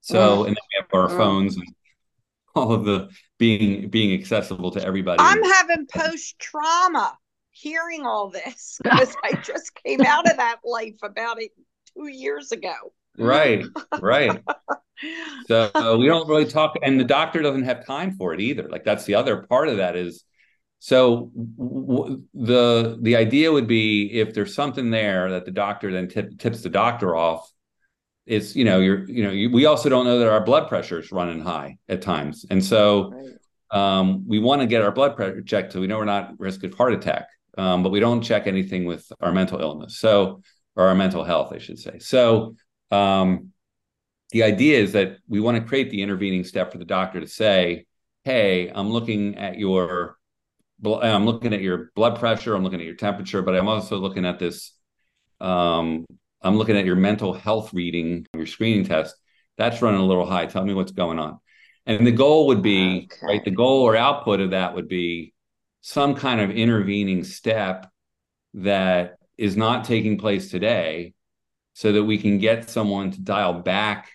so 0.00 0.44
and 0.44 0.56
then 0.56 0.62
we 0.70 0.76
have 0.80 0.86
our 0.94 1.08
mm-hmm. 1.08 1.18
phones 1.18 1.56
and 1.56 1.66
all 2.54 2.72
of 2.72 2.84
the 2.84 3.10
being 3.38 3.88
being 3.88 4.18
accessible 4.18 4.70
to 4.72 4.84
everybody. 4.84 5.18
I'm 5.20 5.42
having 5.42 5.86
post 5.86 6.38
trauma 6.38 7.16
hearing 7.50 8.04
all 8.04 8.30
this 8.30 8.78
because 8.82 9.14
I 9.22 9.32
just 9.34 9.72
came 9.84 10.02
out 10.02 10.30
of 10.30 10.36
that 10.36 10.58
life 10.64 10.96
about 11.02 11.40
it 11.40 11.50
two 11.96 12.08
years 12.08 12.52
ago. 12.52 12.74
Right, 13.18 13.64
right. 14.00 14.42
so 15.46 15.70
uh, 15.74 15.96
we 15.98 16.06
don't 16.06 16.28
really 16.28 16.46
talk, 16.46 16.76
and 16.82 16.98
the 16.98 17.04
doctor 17.04 17.42
doesn't 17.42 17.64
have 17.64 17.86
time 17.86 18.16
for 18.16 18.32
it 18.32 18.40
either. 18.40 18.68
Like 18.68 18.84
that's 18.84 19.04
the 19.04 19.14
other 19.14 19.42
part 19.42 19.68
of 19.68 19.78
that 19.78 19.96
is. 19.96 20.24
So 20.78 21.30
w- 21.56 22.22
the 22.34 22.98
the 23.00 23.16
idea 23.16 23.52
would 23.52 23.68
be 23.68 24.18
if 24.18 24.34
there's 24.34 24.54
something 24.54 24.90
there 24.90 25.30
that 25.30 25.44
the 25.44 25.52
doctor 25.52 25.92
then 25.92 26.08
tip, 26.08 26.38
tips 26.38 26.62
the 26.62 26.70
doctor 26.70 27.14
off. 27.14 27.48
It's 28.26 28.54
you 28.54 28.64
know 28.64 28.78
you're 28.78 29.04
you 29.10 29.24
know 29.24 29.30
you, 29.30 29.50
we 29.50 29.66
also 29.66 29.88
don't 29.88 30.04
know 30.04 30.18
that 30.18 30.28
our 30.28 30.44
blood 30.44 30.68
pressure 30.68 31.00
is 31.00 31.10
running 31.10 31.40
high 31.40 31.78
at 31.88 32.02
times, 32.02 32.46
and 32.50 32.64
so 32.64 33.12
right. 33.12 33.98
um, 33.98 34.26
we 34.26 34.38
want 34.38 34.60
to 34.60 34.66
get 34.66 34.82
our 34.82 34.92
blood 34.92 35.16
pressure 35.16 35.42
checked 35.42 35.72
so 35.72 35.80
we 35.80 35.86
know 35.88 35.98
we're 35.98 36.04
not 36.04 36.30
at 36.30 36.38
risk 36.38 36.62
of 36.62 36.72
heart 36.74 36.92
attack, 36.92 37.26
um, 37.58 37.82
but 37.82 37.90
we 37.90 37.98
don't 37.98 38.22
check 38.22 38.46
anything 38.46 38.84
with 38.84 39.10
our 39.20 39.32
mental 39.32 39.60
illness. 39.60 39.98
So 39.98 40.42
or 40.76 40.88
our 40.88 40.94
mental 40.94 41.24
health, 41.24 41.52
I 41.52 41.58
should 41.58 41.78
say. 41.78 41.98
So 41.98 42.56
um, 42.90 43.50
the 44.30 44.42
idea 44.42 44.78
is 44.78 44.92
that 44.92 45.18
we 45.28 45.40
want 45.40 45.58
to 45.58 45.68
create 45.68 45.90
the 45.90 46.02
intervening 46.02 46.44
step 46.44 46.72
for 46.72 46.78
the 46.78 46.84
doctor 46.84 47.20
to 47.20 47.26
say, 47.26 47.86
"Hey, 48.24 48.70
I'm 48.74 48.90
looking 48.90 49.36
at 49.36 49.58
your, 49.58 50.16
I'm 50.84 51.26
looking 51.26 51.52
at 51.52 51.60
your 51.60 51.92
blood 51.94 52.18
pressure, 52.18 52.54
I'm 52.54 52.64
looking 52.64 52.80
at 52.80 52.86
your 52.86 52.96
temperature, 52.96 53.42
but 53.42 53.54
I'm 53.54 53.68
also 53.68 53.98
looking 53.98 54.24
at 54.24 54.38
this, 54.38 54.72
um, 55.40 56.06
I'm 56.42 56.56
looking 56.56 56.76
at 56.76 56.84
your 56.84 56.96
mental 56.96 57.32
health 57.32 57.72
reading, 57.72 58.26
your 58.34 58.46
screening 58.46 58.84
test. 58.84 59.14
That's 59.58 59.82
running 59.82 60.00
a 60.00 60.06
little 60.06 60.26
high. 60.26 60.46
Tell 60.46 60.64
me 60.64 60.74
what's 60.74 60.92
going 60.92 61.18
on." 61.18 61.38
And 61.86 62.06
the 62.06 62.12
goal 62.12 62.46
would 62.48 62.62
be, 62.62 63.08
okay. 63.12 63.26
right? 63.26 63.44
The 63.44 63.50
goal 63.50 63.82
or 63.82 63.96
output 63.96 64.40
of 64.40 64.50
that 64.50 64.74
would 64.74 64.88
be 64.88 65.34
some 65.80 66.14
kind 66.14 66.40
of 66.40 66.50
intervening 66.50 67.24
step 67.24 67.90
that 68.54 69.16
is 69.36 69.56
not 69.56 69.84
taking 69.84 70.18
place 70.18 70.50
today 70.50 71.14
so 71.74 71.92
that 71.92 72.04
we 72.04 72.18
can 72.18 72.38
get 72.38 72.70
someone 72.70 73.10
to 73.10 73.20
dial 73.20 73.54
back 73.54 74.10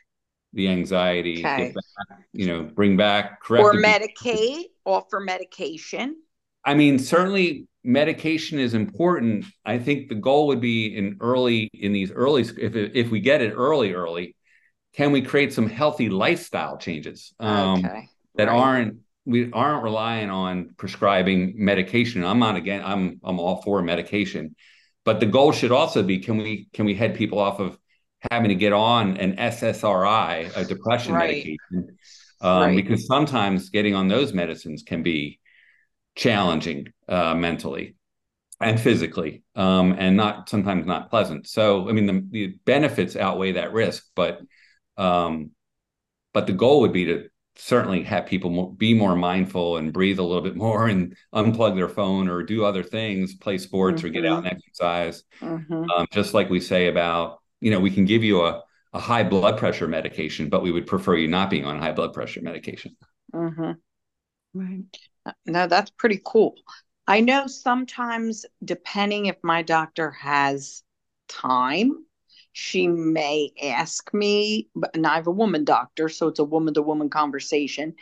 the 0.54 0.70
anxiety, 0.70 1.40
okay. 1.40 1.74
back, 1.74 2.20
you 2.32 2.48
know, 2.48 2.64
bring 2.64 2.96
back 2.96 3.42
correct 3.42 3.64
or 3.64 3.74
medicate, 3.74 4.66
offer 4.86 5.20
medication. 5.20 6.16
I 6.64 6.74
mean, 6.74 7.00
certainly 7.00 7.68
medication 7.88 8.60
is 8.60 8.74
important. 8.74 9.46
I 9.66 9.80
think 9.80 10.10
the 10.10 10.16
goal 10.16 10.48
would 10.48 10.60
be 10.60 10.96
in 10.96 11.18
early 11.22 11.70
in 11.74 11.94
these 11.94 12.12
early 12.12 12.42
if 12.42 12.76
if 12.76 13.10
we 13.10 13.22
get 13.22 13.42
it 13.42 13.54
early 13.54 13.94
early, 13.94 14.36
can 14.94 15.12
we 15.14 15.22
create 15.22 15.54
some 15.54 15.70
healthy 15.70 16.10
lifestyle 16.10 16.78
changes 16.78 17.34
um, 17.40 17.80
okay. 17.80 18.10
that 18.36 18.50
right. 18.50 18.58
aren't 18.58 18.98
we 19.26 19.52
aren't 19.52 19.84
relying 19.84 20.30
on 20.30 20.76
prescribing 20.78 21.54
medication. 21.56 22.24
I'm 22.26 22.40
not 22.40 22.58
again. 22.58 22.84
I'm 22.84 23.22
I'm 23.24 23.40
all 23.40 23.62
for 23.62 23.82
medication, 23.82 24.56
but 25.06 25.22
the 25.22 25.26
goal 25.26 25.54
should 25.54 25.72
also 25.72 26.04
be 26.04 26.20
can 26.20 26.38
we 26.38 26.68
can 26.74 26.86
we 26.86 26.94
head 26.94 27.16
people 27.16 27.40
off 27.40 27.62
of 27.62 27.80
having 28.30 28.50
to 28.50 28.56
get 28.56 28.74
on 28.74 29.16
an 29.18 29.38
SSRI, 29.38 30.58
a 30.58 30.66
depression 30.66 31.14
right. 31.14 31.30
medication, 31.30 31.98
um, 32.42 32.62
right. 32.62 32.76
because 32.76 33.08
sometimes 33.08 33.70
getting 33.70 33.96
on 33.96 34.10
those 34.10 34.34
medicines 34.34 34.84
can 34.84 35.04
be 35.04 35.40
challenging 36.18 36.88
uh, 37.08 37.36
mentally 37.36 37.96
and 38.60 38.80
physically, 38.80 39.44
um, 39.56 39.96
and 39.98 40.18
not 40.18 40.50
sometimes 40.50 40.86
not 40.86 41.10
pleasant. 41.10 41.48
So, 41.48 41.88
I 41.88 41.92
mean, 41.94 42.08
the, 42.08 42.28
the 42.32 42.48
benefits 42.66 43.16
outweigh 43.16 43.54
that 43.54 43.72
risk, 43.72 44.04
but 44.16 44.42
um, 44.98 45.52
but 46.34 46.48
the 46.48 46.54
goal 46.54 46.82
would 46.82 46.92
be 46.92 47.06
to 47.06 47.30
certainly 47.56 48.04
have 48.04 48.26
people 48.26 48.72
be 48.72 48.94
more 48.94 49.16
mindful 49.16 49.78
and 49.78 49.94
breathe 49.94 50.20
a 50.20 50.24
little 50.24 50.42
bit 50.42 50.56
more 50.56 50.88
and 50.88 51.16
unplug 51.34 51.76
their 51.76 51.90
phone 51.90 52.28
or 52.30 52.44
do 52.44 52.66
other 52.66 52.84
things, 52.84 53.36
play 53.36 53.58
sports 53.58 54.02
mm-hmm. 54.02 54.08
or 54.08 54.12
get 54.12 54.26
out 54.26 54.38
and 54.40 54.48
mm-hmm. 54.48 54.56
exercise. 54.56 55.24
Mm-hmm. 55.42 55.90
Um, 55.90 56.08
just 56.12 56.34
like 56.34 56.50
we 56.50 56.60
say 56.60 56.88
about, 56.88 57.40
you 57.60 57.72
know, 57.72 57.80
we 57.80 57.92
can 57.92 58.06
give 58.06 58.24
you 58.24 58.44
a, 58.44 58.62
a 58.94 59.00
high 59.00 59.24
blood 59.24 59.58
pressure 59.58 59.88
medication, 59.88 60.50
but 60.50 60.62
we 60.62 60.72
would 60.72 60.88
prefer 60.88 61.16
you 61.16 61.28
not 61.28 61.50
being 61.50 61.66
on 61.66 61.80
high 61.80 61.94
blood 61.94 62.14
pressure 62.14 62.42
medication. 62.42 62.96
Mm-hmm. 63.34 63.72
Right. 64.54 64.84
No, 65.46 65.68
that's 65.68 65.92
pretty 65.92 66.22
cool. 66.26 66.56
I 67.08 67.22
know 67.22 67.48
sometimes, 67.48 68.46
depending 68.64 69.28
if 69.28 69.38
my 69.44 69.62
doctor 69.62 70.12
has 70.12 70.84
time, 71.28 72.06
she 72.52 72.88
may 72.88 73.52
ask 73.62 74.14
me, 74.14 74.70
and 74.94 75.06
I 75.06 75.16
have 75.16 75.28
a 75.28 75.32
woman 75.32 75.64
doctor, 75.64 76.10
so 76.10 76.28
it's 76.28 76.40
a 76.40 76.44
woman 76.44 76.74
to 76.74 76.82
woman 76.82 77.10
conversation, 77.10 77.96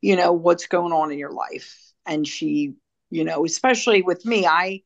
you 0.00 0.16
know, 0.16 0.32
what's 0.32 0.66
going 0.66 0.92
on 0.92 1.10
in 1.10 1.18
your 1.18 1.32
life. 1.32 1.92
And 2.06 2.26
she, 2.26 2.74
you 3.10 3.24
know, 3.24 3.44
especially 3.44 4.02
with 4.02 4.24
me, 4.24 4.46
I, 4.46 4.82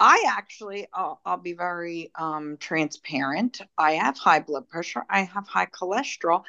I 0.00 0.24
actually, 0.28 0.88
I'll, 0.92 1.20
I'll 1.24 1.36
be 1.38 1.52
very 1.54 2.10
um, 2.16 2.56
transparent. 2.58 3.60
I 3.78 3.92
have 3.92 4.18
high 4.18 4.40
blood 4.40 4.68
pressure, 4.68 5.04
I 5.08 5.22
have 5.22 5.46
high 5.46 5.66
cholesterol, 5.66 6.42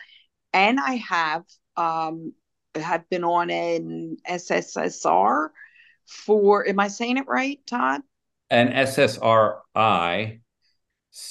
and 0.54 0.80
I 0.80 0.96
have 0.96 1.46
um, 1.78 2.34
have 2.76 3.10
been 3.10 3.24
on 3.24 3.50
an 3.50 4.18
SSRI 4.30 5.50
for. 6.06 6.68
Am 6.68 6.80
I 6.80 6.88
saying 6.88 7.18
it 7.18 7.28
right, 7.28 7.60
Todd? 7.66 8.02
An 8.50 8.70
SSRI 8.70 10.40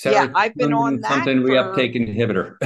yeah, 0.04 0.28
I've 0.34 0.54
been 0.54 0.72
on 0.72 1.00
that 1.00 1.08
something 1.08 1.42
for... 1.42 1.48
reuptake 1.48 1.96
inhibitor. 1.96 2.56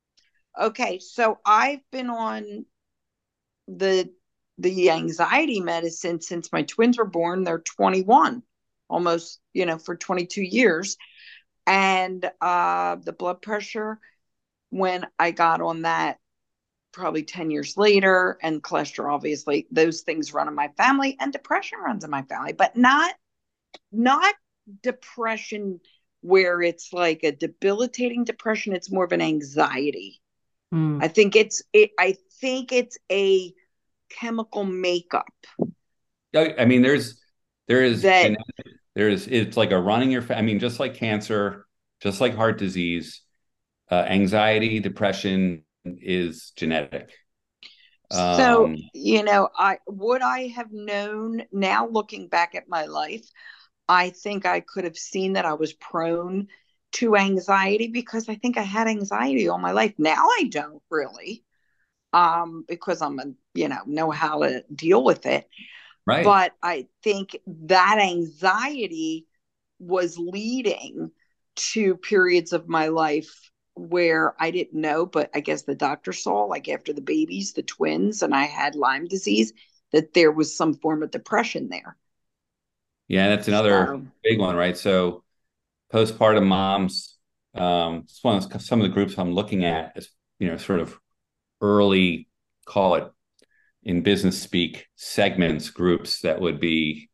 okay, 0.60 0.98
so 1.00 1.38
I've 1.44 1.80
been 1.90 2.08
on 2.10 2.66
the 3.66 4.10
the 4.58 4.90
anxiety 4.90 5.60
medicine 5.60 6.20
since 6.20 6.52
my 6.52 6.62
twins 6.62 6.98
were 6.98 7.04
born. 7.04 7.44
They're 7.44 7.58
21, 7.58 8.42
almost, 8.88 9.40
you 9.52 9.66
know, 9.66 9.76
for 9.76 9.96
22 9.96 10.40
years. 10.40 10.96
And 11.66 12.24
uh, 12.40 12.96
the 13.04 13.12
blood 13.12 13.42
pressure, 13.42 13.98
when 14.70 15.06
I 15.18 15.32
got 15.32 15.60
on 15.60 15.82
that 15.82 16.18
probably 16.96 17.22
10 17.22 17.50
years 17.50 17.76
later, 17.76 18.38
and 18.42 18.62
cholesterol, 18.62 19.12
obviously, 19.12 19.66
those 19.70 20.00
things 20.00 20.32
run 20.32 20.48
in 20.48 20.54
my 20.54 20.68
family, 20.78 21.14
and 21.20 21.30
depression 21.30 21.78
runs 21.78 22.04
in 22.04 22.10
my 22.10 22.22
family, 22.22 22.54
but 22.54 22.74
not 22.76 23.14
not 23.92 24.34
depression 24.82 25.78
where 26.22 26.60
it's 26.60 26.92
like 26.92 27.22
a 27.22 27.30
debilitating 27.30 28.24
depression 28.24 28.74
it's 28.74 28.90
more 28.90 29.04
of 29.04 29.12
an 29.12 29.20
anxiety 29.20 30.20
mm. 30.74 31.00
i 31.00 31.06
think 31.06 31.36
it's 31.36 31.62
it, 31.72 31.90
i 32.00 32.16
think 32.40 32.72
it's 32.72 32.98
a 33.12 33.52
chemical 34.10 34.64
makeup 34.64 35.32
i 36.34 36.64
mean 36.64 36.82
there's 36.82 37.20
there 37.68 37.84
is 37.84 38.02
that, 38.02 38.36
there 38.96 39.08
is 39.08 39.28
it's 39.28 39.56
like 39.56 39.70
a 39.70 39.78
running 39.78 40.10
your 40.10 40.24
i 40.30 40.42
mean 40.42 40.58
just 40.58 40.80
like 40.80 40.94
cancer 40.94 41.64
just 42.02 42.20
like 42.20 42.34
heart 42.34 42.58
disease 42.58 43.22
uh, 43.92 44.04
anxiety 44.08 44.80
depression 44.80 45.62
is 46.00 46.52
genetic 46.56 47.10
so 48.10 48.66
um, 48.66 48.76
you 48.92 49.22
know 49.22 49.48
i 49.56 49.78
would 49.86 50.22
i 50.22 50.46
have 50.48 50.72
known 50.72 51.42
now 51.52 51.88
looking 51.88 52.28
back 52.28 52.54
at 52.54 52.68
my 52.68 52.84
life 52.86 53.26
I 53.88 54.10
think 54.10 54.46
I 54.46 54.60
could 54.60 54.84
have 54.84 54.96
seen 54.98 55.34
that 55.34 55.44
I 55.46 55.54
was 55.54 55.72
prone 55.74 56.48
to 56.94 57.16
anxiety 57.16 57.88
because 57.88 58.28
I 58.28 58.34
think 58.36 58.58
I 58.58 58.62
had 58.62 58.88
anxiety 58.88 59.48
all 59.48 59.58
my 59.58 59.72
life. 59.72 59.94
Now 59.98 60.26
I 60.28 60.48
don't 60.50 60.82
really. 60.90 61.44
um, 62.12 62.64
because 62.68 63.02
I'm 63.02 63.18
a, 63.18 63.24
you 63.54 63.68
know, 63.68 63.80
know 63.86 64.10
how 64.10 64.42
to 64.42 64.64
deal 64.74 65.04
with 65.04 65.26
it. 65.26 65.48
Right. 66.06 66.24
But 66.24 66.52
I 66.62 66.88
think 67.02 67.36
that 67.46 67.98
anxiety 68.00 69.26
was 69.78 70.18
leading 70.18 71.10
to 71.56 71.96
periods 71.96 72.52
of 72.52 72.68
my 72.68 72.88
life 72.88 73.50
where 73.76 74.34
I 74.42 74.50
didn't 74.50 74.80
know, 74.80 75.06
but 75.06 75.30
I 75.34 75.40
guess 75.40 75.62
the 75.62 75.74
doctor 75.74 76.12
saw, 76.12 76.44
like 76.44 76.68
after 76.68 76.92
the 76.92 77.02
babies, 77.02 77.52
the 77.52 77.62
twins, 77.62 78.22
and 78.22 78.34
I 78.34 78.44
had 78.44 78.74
Lyme 78.74 79.06
disease, 79.06 79.52
that 79.92 80.14
there 80.14 80.32
was 80.32 80.56
some 80.56 80.74
form 80.74 81.02
of 81.02 81.10
depression 81.10 81.68
there. 81.68 81.96
Yeah, 83.06 83.28
that's 83.28 83.48
another 83.48 84.00
big 84.24 84.40
one, 84.40 84.56
right? 84.56 84.76
So, 84.76 85.22
postpartum 85.92 86.46
moms, 86.46 87.16
um, 87.54 88.02
it's 88.04 88.24
one 88.24 88.36
of 88.36 88.62
some 88.62 88.80
of 88.80 88.88
the 88.88 88.92
groups 88.92 89.16
I'm 89.16 89.32
looking 89.32 89.64
at 89.64 89.92
is, 89.96 90.08
you 90.38 90.48
know, 90.48 90.56
sort 90.56 90.80
of 90.80 90.98
early, 91.60 92.28
call 92.64 92.96
it 92.96 93.10
in 93.84 94.02
business 94.02 94.40
speak, 94.40 94.86
segments 94.96 95.70
groups 95.70 96.22
that 96.22 96.40
would 96.40 96.58
be 96.58 97.08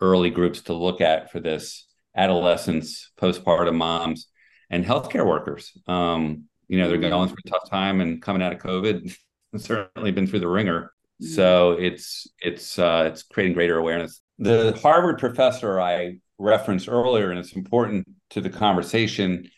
early 0.00 0.30
groups 0.30 0.62
to 0.62 0.72
look 0.72 1.00
at 1.00 1.30
for 1.30 1.40
this 1.40 1.86
adolescents, 2.16 3.10
postpartum 3.20 3.76
moms, 3.76 4.28
and 4.70 4.84
healthcare 4.84 5.26
workers. 5.26 5.72
Um, 5.86 6.44
you 6.68 6.78
know, 6.78 6.88
they're 6.88 6.98
going 6.98 7.28
through 7.28 7.36
a 7.46 7.48
tough 7.48 7.70
time 7.70 8.00
and 8.00 8.20
coming 8.20 8.42
out 8.42 8.52
of 8.52 8.58
COVID, 8.58 9.16
certainly 9.56 10.12
been 10.12 10.26
through 10.26 10.40
the 10.40 10.48
ringer. 10.48 10.92
Mm-hmm. 11.22 11.34
So 11.34 11.72
it's 11.72 12.28
it's 12.40 12.78
uh, 12.78 13.10
it's 13.12 13.22
creating 13.22 13.54
greater 13.54 13.78
awareness. 13.78 14.20
The 14.38 14.78
Harvard 14.82 15.18
professor 15.18 15.80
I 15.80 16.18
referenced 16.38 16.88
earlier, 16.88 17.30
and 17.30 17.38
it's 17.38 17.54
important 17.54 18.06
to 18.30 18.40
the 18.40 18.50
conversation, 18.50 19.50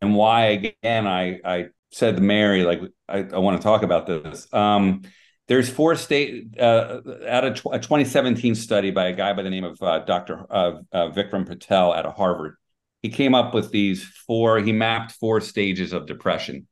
and 0.00 0.14
why 0.14 0.46
again 0.46 1.06
I 1.06 1.40
I 1.44 1.66
said 1.90 2.16
to 2.16 2.22
Mary 2.22 2.64
like 2.64 2.80
I, 3.08 3.18
I 3.18 3.38
want 3.38 3.60
to 3.60 3.62
talk 3.62 3.82
about 3.82 4.06
this. 4.06 4.52
Um, 4.52 5.02
there's 5.46 5.68
four 5.68 5.94
state 5.94 6.58
uh, 6.58 7.00
out 7.28 7.44
of 7.44 7.52
a 7.70 7.78
2017 7.78 8.54
study 8.54 8.90
by 8.90 9.08
a 9.08 9.12
guy 9.12 9.34
by 9.34 9.42
the 9.42 9.50
name 9.50 9.64
of 9.64 9.82
uh, 9.82 9.98
Dr. 10.00 10.46
Uh, 10.48 10.80
uh, 10.90 11.10
Vikram 11.10 11.46
Patel 11.46 11.92
out 11.92 12.06
of 12.06 12.14
Harvard 12.14 12.56
he 13.04 13.10
came 13.10 13.34
up 13.34 13.52
with 13.52 13.70
these 13.70 14.02
four, 14.02 14.60
he 14.60 14.72
mapped 14.72 15.12
four 15.12 15.38
stages 15.38 15.92
of 15.92 16.06
depression. 16.06 16.66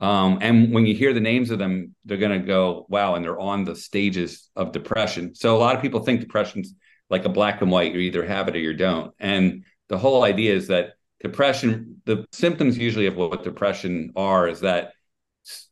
Um, 0.00 0.38
and 0.40 0.72
when 0.72 0.86
you 0.86 0.94
hear 0.96 1.12
the 1.12 1.20
names 1.20 1.52
of 1.52 1.60
them, 1.60 1.94
they're 2.04 2.16
going 2.16 2.40
to 2.40 2.44
go, 2.44 2.84
wow, 2.88 3.14
and 3.14 3.24
they're 3.24 3.38
on 3.38 3.62
the 3.62 3.76
stages 3.76 4.50
of 4.56 4.72
depression. 4.72 5.36
So 5.36 5.56
a 5.56 5.60
lot 5.60 5.76
of 5.76 5.80
people 5.80 6.00
think 6.00 6.18
depression's 6.18 6.74
like 7.10 7.26
a 7.26 7.28
black 7.28 7.62
and 7.62 7.70
white, 7.70 7.94
you 7.94 8.00
either 8.00 8.26
have 8.26 8.48
it 8.48 8.56
or 8.56 8.58
you 8.58 8.74
don't. 8.74 9.14
And 9.20 9.64
the 9.88 9.98
whole 9.98 10.24
idea 10.24 10.52
is 10.52 10.66
that 10.66 10.94
depression, 11.20 12.02
the 12.06 12.26
symptoms 12.32 12.76
usually 12.76 13.06
of 13.06 13.14
what 13.14 13.44
depression 13.44 14.10
are 14.16 14.48
is 14.48 14.62
that, 14.62 14.94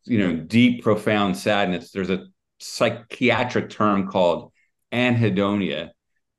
you 0.05 0.19
know, 0.19 0.37
deep, 0.37 0.85
profound 0.85 1.37
sadness. 1.37 1.91
There's 1.91 2.11
a 2.11 2.27
psychiatric 2.61 3.71
term 3.71 4.07
called 4.07 4.53
anhedonia. 4.93 5.91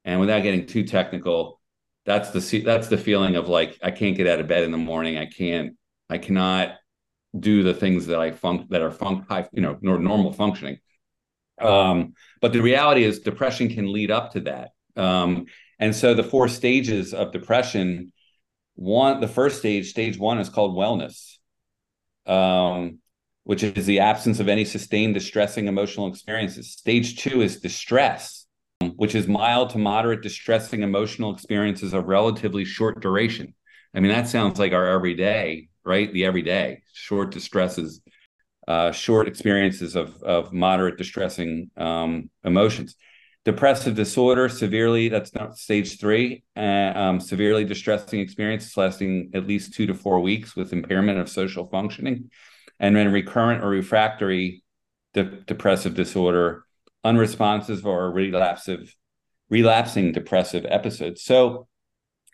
And 0.06 0.22
without 0.22 0.44
getting 0.44 0.68
too 0.68 0.86
technical, 0.86 1.61
that's 2.12 2.50
the 2.50 2.62
that's 2.62 2.88
the 2.88 2.98
feeling 2.98 3.36
of 3.36 3.48
like 3.48 3.80
I 3.82 3.92
can't 3.92 4.18
get 4.18 4.28
out 4.28 4.40
of 4.40 4.48
bed 4.48 4.64
in 4.64 4.72
the 4.72 4.78
morning. 4.78 5.18
I 5.18 5.26
can't. 5.26 5.78
I 6.10 6.18
cannot 6.18 6.76
do 7.38 7.64
the 7.64 7.74
things 7.74 8.08
that 8.08 8.20
I 8.20 8.32
fun 8.32 8.68
that 8.70 8.82
are 8.82 8.92
fun 8.92 9.26
high, 9.30 9.48
you 9.54 9.62
know, 9.62 9.78
nor 9.82 9.98
normal 9.98 10.34
functioning. 10.34 10.80
Um, 11.60 12.14
but 12.42 12.54
the 12.54 12.62
reality 12.62 13.04
is, 13.04 13.20
depression 13.20 13.70
can 13.70 13.94
lead 13.94 14.12
up 14.12 14.34
to 14.34 14.42
that. 14.42 14.72
Um, 14.96 15.46
and 15.80 15.96
so 15.96 16.14
the 16.14 16.24
four 16.24 16.48
stages 16.48 17.14
of 17.14 17.32
depression, 17.32 18.12
one, 18.76 19.22
the 19.22 19.28
first 19.28 19.60
stage, 19.60 19.90
stage 19.90 20.18
one, 20.18 20.40
is 20.40 20.50
called 20.50 20.76
wellness, 20.76 21.38
um, 22.26 23.00
which 23.44 23.64
is 23.64 23.86
the 23.86 24.00
absence 24.00 24.40
of 24.40 24.50
any 24.50 24.66
sustained 24.66 25.14
distressing 25.14 25.68
emotional 25.68 26.08
experiences. 26.08 26.72
Stage 26.72 27.18
two 27.18 27.42
is 27.42 27.62
distress 27.62 28.48
which 28.90 29.16
is 29.16 29.28
mild 29.28 29.70
to 29.72 29.78
moderate 29.78 30.22
distressing 30.22 30.84
emotional 30.84 31.34
experiences 31.34 31.94
of 31.94 32.06
relatively 32.06 32.66
short 32.66 33.02
duration. 33.02 33.54
I 33.94 34.00
mean, 34.00 34.12
that 34.12 34.28
sounds 34.28 34.60
like 34.60 34.74
our 34.74 34.88
everyday, 34.88 35.70
right? 35.84 36.12
The 36.12 36.26
everyday 36.26 36.84
short 36.94 37.32
distresses, 37.32 38.02
uh, 38.68 38.92
short 38.92 39.28
experiences 39.28 39.96
of 39.96 40.22
of 40.24 40.54
moderate 40.54 40.98
distressing 40.98 41.72
um, 41.78 42.30
emotions. 42.44 42.96
Depressive 43.44 43.96
disorder, 43.96 44.50
severely, 44.50 45.10
that's 45.10 45.34
not 45.34 45.58
stage 45.58 46.00
three, 46.00 46.44
uh, 46.56 46.94
um, 46.96 47.20
severely 47.20 47.66
distressing 47.66 48.20
experiences 48.20 48.78
lasting 48.78 49.32
at 49.34 49.48
least 49.48 49.74
two 49.74 49.88
to 49.88 49.96
four 49.96 50.20
weeks 50.20 50.56
with 50.56 50.74
impairment 50.74 51.18
of 51.18 51.28
social 51.28 51.68
functioning. 51.68 52.30
And 52.80 52.96
then 52.96 53.12
recurrent 53.12 53.64
or 53.64 53.70
refractory 53.70 54.64
de- 55.14 55.24
depressive 55.24 55.96
disorder, 55.96 56.66
unresponsive 57.04 57.86
or 57.86 58.12
relapsive, 58.12 58.96
relapsing 59.50 60.12
depressive 60.12 60.66
episodes. 60.68 61.24
So 61.24 61.68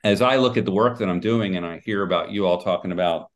as 0.03 0.21
I 0.21 0.38
look 0.38 0.58
at 0.58 0.65
the 0.65 0.71
work 0.71 0.99
that 0.99 1.10
I'm 1.10 1.19
doing 1.19 1.56
and 1.56 1.65
I 1.65 1.82
hear 1.84 2.03
about 2.03 2.32
you 2.32 2.45
all 2.45 2.62
talking 2.62 2.91
about 2.91 3.30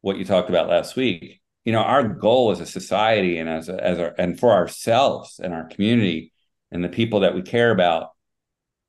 what 0.00 0.16
you 0.16 0.24
talked 0.24 0.48
about 0.48 0.68
last 0.68 0.96
week, 0.96 1.40
you 1.64 1.72
know, 1.72 1.80
our 1.80 2.06
goal 2.06 2.52
as 2.52 2.60
a 2.60 2.66
society 2.66 3.38
and 3.38 3.48
as 3.48 3.68
a, 3.68 3.82
as 3.82 3.98
our, 3.98 4.14
and 4.18 4.38
for 4.38 4.52
ourselves 4.52 5.40
and 5.42 5.52
our 5.52 5.64
community 5.66 6.32
and 6.70 6.84
the 6.84 6.88
people 6.88 7.20
that 7.20 7.34
we 7.34 7.42
care 7.42 7.70
about, 7.70 8.10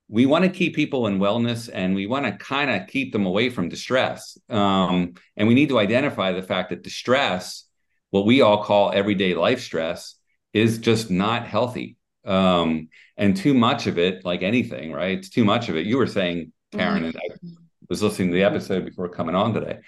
we 0.08 0.26
want 0.26 0.44
to 0.44 0.50
keep 0.50 0.74
people 0.74 1.06
in 1.06 1.18
wellness 1.18 1.68
and 1.72 1.94
we 1.94 2.06
want 2.06 2.24
to 2.24 2.32
kind 2.32 2.70
of 2.70 2.88
keep 2.88 3.12
them 3.12 3.26
away 3.26 3.50
from 3.50 3.68
distress. 3.68 4.38
Um, 4.48 5.14
and 5.36 5.48
we 5.48 5.54
need 5.54 5.68
to 5.68 5.78
identify 5.78 6.32
the 6.32 6.42
fact 6.42 6.70
that 6.70 6.82
distress, 6.82 7.64
what 8.10 8.24
we 8.24 8.40
all 8.40 8.62
call 8.62 8.92
everyday 8.92 9.34
life 9.34 9.60
stress, 9.60 10.14
is 10.52 10.78
just 10.78 11.10
not 11.10 11.46
healthy. 11.46 11.96
Um, 12.24 12.88
and 13.16 13.36
too 13.36 13.54
much 13.54 13.86
of 13.86 13.98
it, 13.98 14.24
like 14.24 14.42
anything, 14.42 14.92
right? 14.92 15.18
It's 15.18 15.30
too 15.30 15.44
much 15.44 15.68
of 15.68 15.76
it. 15.76 15.86
You 15.86 15.96
were 15.96 16.06
saying, 16.06 16.52
Karen, 16.72 17.02
mm-hmm. 17.02 17.06
and 17.06 17.16
I 17.16 17.48
was 17.88 18.02
listening 18.02 18.28
to 18.28 18.34
the 18.34 18.44
episode 18.44 18.84
before 18.84 19.08
coming 19.08 19.34
on 19.34 19.54
today. 19.54 19.78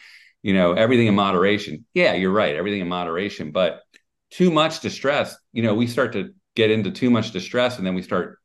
You 0.43 0.55
know, 0.55 0.73
everything 0.73 1.07
in 1.07 1.15
moderation. 1.15 1.85
Yeah, 1.93 2.15
you're 2.15 2.33
right. 2.33 2.57
Everything 2.57 2.81
in 2.81 2.89
moderation, 2.89 3.51
but 3.51 3.81
too 4.31 4.51
much 4.51 4.81
distress. 4.81 5.37
You 5.53 5.63
know, 5.63 5.75
we 5.75 5.87
start 5.87 6.13
to 6.15 6.31
get 6.57 6.71
into 6.71 6.91
too 6.91 7.11
much 7.11 7.33
distress, 7.33 7.79
and 7.79 7.87
then 7.87 7.95
we 7.95 8.03
start 8.03 8.39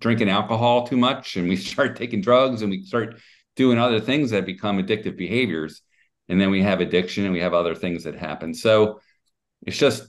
drinking 0.00 0.28
alcohol 0.28 0.86
too 0.86 0.96
much, 0.96 1.36
and 1.36 1.48
we 1.48 1.56
start 1.72 1.96
taking 1.96 2.20
drugs, 2.20 2.62
and 2.62 2.70
we 2.70 2.82
start 2.82 3.20
doing 3.56 3.78
other 3.78 4.00
things 4.00 4.30
that 4.30 4.46
become 4.46 4.78
addictive 4.78 5.16
behaviors, 5.16 5.82
and 6.28 6.40
then 6.40 6.50
we 6.50 6.62
have 6.62 6.80
addiction, 6.80 7.24
and 7.24 7.32
we 7.32 7.40
have 7.40 7.54
other 7.54 7.74
things 7.74 8.04
that 8.04 8.16
happen. 8.16 8.52
So 8.52 9.00
it's 9.62 9.78
just 9.78 10.08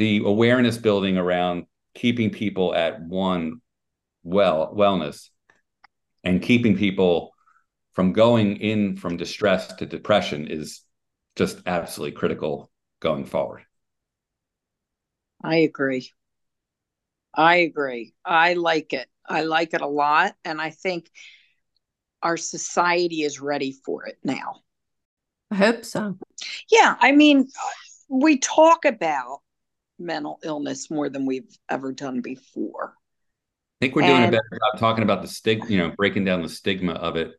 the 0.00 0.22
awareness 0.24 0.78
building 0.78 1.18
around 1.18 1.66
keeping 1.94 2.30
people 2.30 2.74
at 2.74 3.02
one 3.02 3.60
well 4.22 4.72
wellness 4.74 5.28
and 6.24 6.40
keeping 6.40 6.74
people 6.74 7.34
from 7.92 8.14
going 8.14 8.56
in 8.56 8.96
from 8.96 9.18
distress 9.18 9.74
to 9.74 9.84
depression 9.84 10.46
is 10.46 10.80
just 11.36 11.60
absolutely 11.66 12.16
critical 12.16 12.70
going 13.00 13.26
forward. 13.26 13.60
I 15.44 15.56
agree. 15.56 16.10
I 17.34 17.56
agree. 17.56 18.14
I 18.24 18.54
like 18.54 18.94
it. 18.94 19.06
I 19.28 19.42
like 19.42 19.74
it 19.74 19.82
a 19.82 19.86
lot. 19.86 20.34
And 20.46 20.62
I 20.62 20.70
think 20.70 21.10
our 22.22 22.38
society 22.38 23.22
is 23.22 23.38
ready 23.38 23.72
for 23.84 24.06
it 24.06 24.16
now. 24.24 24.62
I 25.50 25.56
hope 25.56 25.84
so. 25.84 26.16
Yeah. 26.70 26.96
I 26.98 27.12
mean, 27.12 27.48
we 28.08 28.38
talk 28.38 28.86
about 28.86 29.40
mental 30.00 30.38
illness 30.42 30.90
more 30.90 31.08
than 31.08 31.26
we've 31.26 31.56
ever 31.68 31.92
done 31.92 32.20
before. 32.20 32.94
I 33.80 33.86
think 33.86 33.96
we're 33.96 34.02
doing 34.02 34.24
and, 34.24 34.34
a 34.34 34.38
better 34.38 34.58
job 34.72 34.80
talking 34.80 35.04
about 35.04 35.22
the 35.22 35.28
stigma, 35.28 35.66
you 35.68 35.78
know, 35.78 35.92
breaking 35.96 36.24
down 36.24 36.42
the 36.42 36.48
stigma 36.48 36.92
of 36.92 37.16
it. 37.16 37.32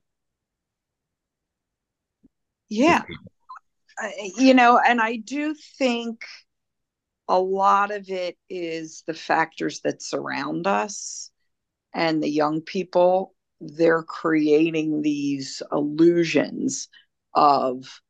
Yeah. 2.70 3.04
You 4.38 4.54
know, 4.54 4.80
and 4.80 5.02
I 5.02 5.18
do 5.18 5.54
think 5.78 6.24
a 7.28 7.40
lot 7.40 7.92
of 7.92 8.10
it 8.10 8.38
is 8.50 9.04
the 9.06 9.14
factors 9.14 9.82
that 9.82 10.02
surround 10.02 10.68
us 10.68 11.32
and 11.94 12.24
the 12.24 12.30
young 12.30 12.62
people. 12.62 13.36
They're 13.60 14.04
creating 14.04 15.02
these 15.02 15.62
illusions 15.72 16.88
of 17.36 18.02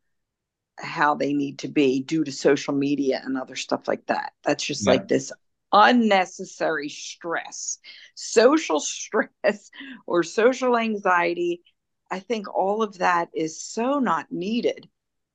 how 0.78 1.16
they 1.16 1.34
need 1.34 1.60
to 1.60 1.68
be 1.68 2.02
due 2.02 2.24
to 2.24 2.32
social 2.32 2.74
media 2.74 3.22
and 3.24 3.38
other 3.38 3.56
stuff 3.56 3.88
like 3.88 4.06
that. 4.08 4.34
That's 4.44 4.64
just 4.64 4.86
yeah. 4.86 4.94
like 4.94 5.08
this 5.08 5.32
unnecessary 5.74 6.90
stress, 6.90 7.80
social 8.16 8.80
stress 8.80 9.72
or 10.08 10.24
social 10.24 10.78
anxiety. 10.78 11.62
I 12.10 12.20
think 12.20 12.54
all 12.54 12.84
of 12.84 12.98
that 12.98 13.30
is 13.34 13.62
so 13.62 14.00
not 14.00 14.32
needed. 14.32 14.90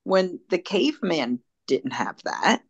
When 0.05 0.41
the 0.51 0.59
caveman 0.59 1.41
didn't 1.67 1.93
have 1.93 2.17
that, 2.25 2.63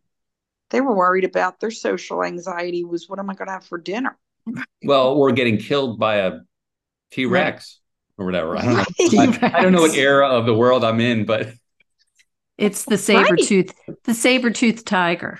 they 0.69 0.81
were 0.81 0.95
worried 0.95 1.23
about 1.23 1.59
their 1.59 1.71
social 1.71 2.23
anxiety 2.23 2.83
was 2.83 3.07
what 3.07 3.19
am 3.19 3.29
I 3.29 3.35
going 3.35 3.47
to 3.47 3.53
have 3.53 3.65
for 3.65 3.77
dinner? 3.77 4.17
Well, 4.83 5.17
we're 5.17 5.33
getting 5.33 5.57
killed 5.57 5.99
by 5.99 6.15
a 6.15 6.39
T 7.11 7.25
Rex 7.25 7.79
right. 8.17 8.23
or 8.23 8.25
whatever. 8.25 8.57
I 8.57 8.61
don't 8.63 8.73
know. 8.73 9.37
I, 9.47 9.51
I 9.59 9.61
don't 9.61 9.73
know 9.73 9.81
what 9.81 9.95
era 9.95 10.29
of 10.29 10.45
the 10.45 10.53
world 10.53 10.83
I'm 10.83 10.99
in, 10.99 11.25
but 11.25 11.49
It's 12.57 12.85
the 12.85 12.97
saber 12.97 13.35
tooth, 13.35 13.73
the 14.03 14.13
saber 14.13 14.49
tooth 14.49 14.83
tiger 14.83 15.39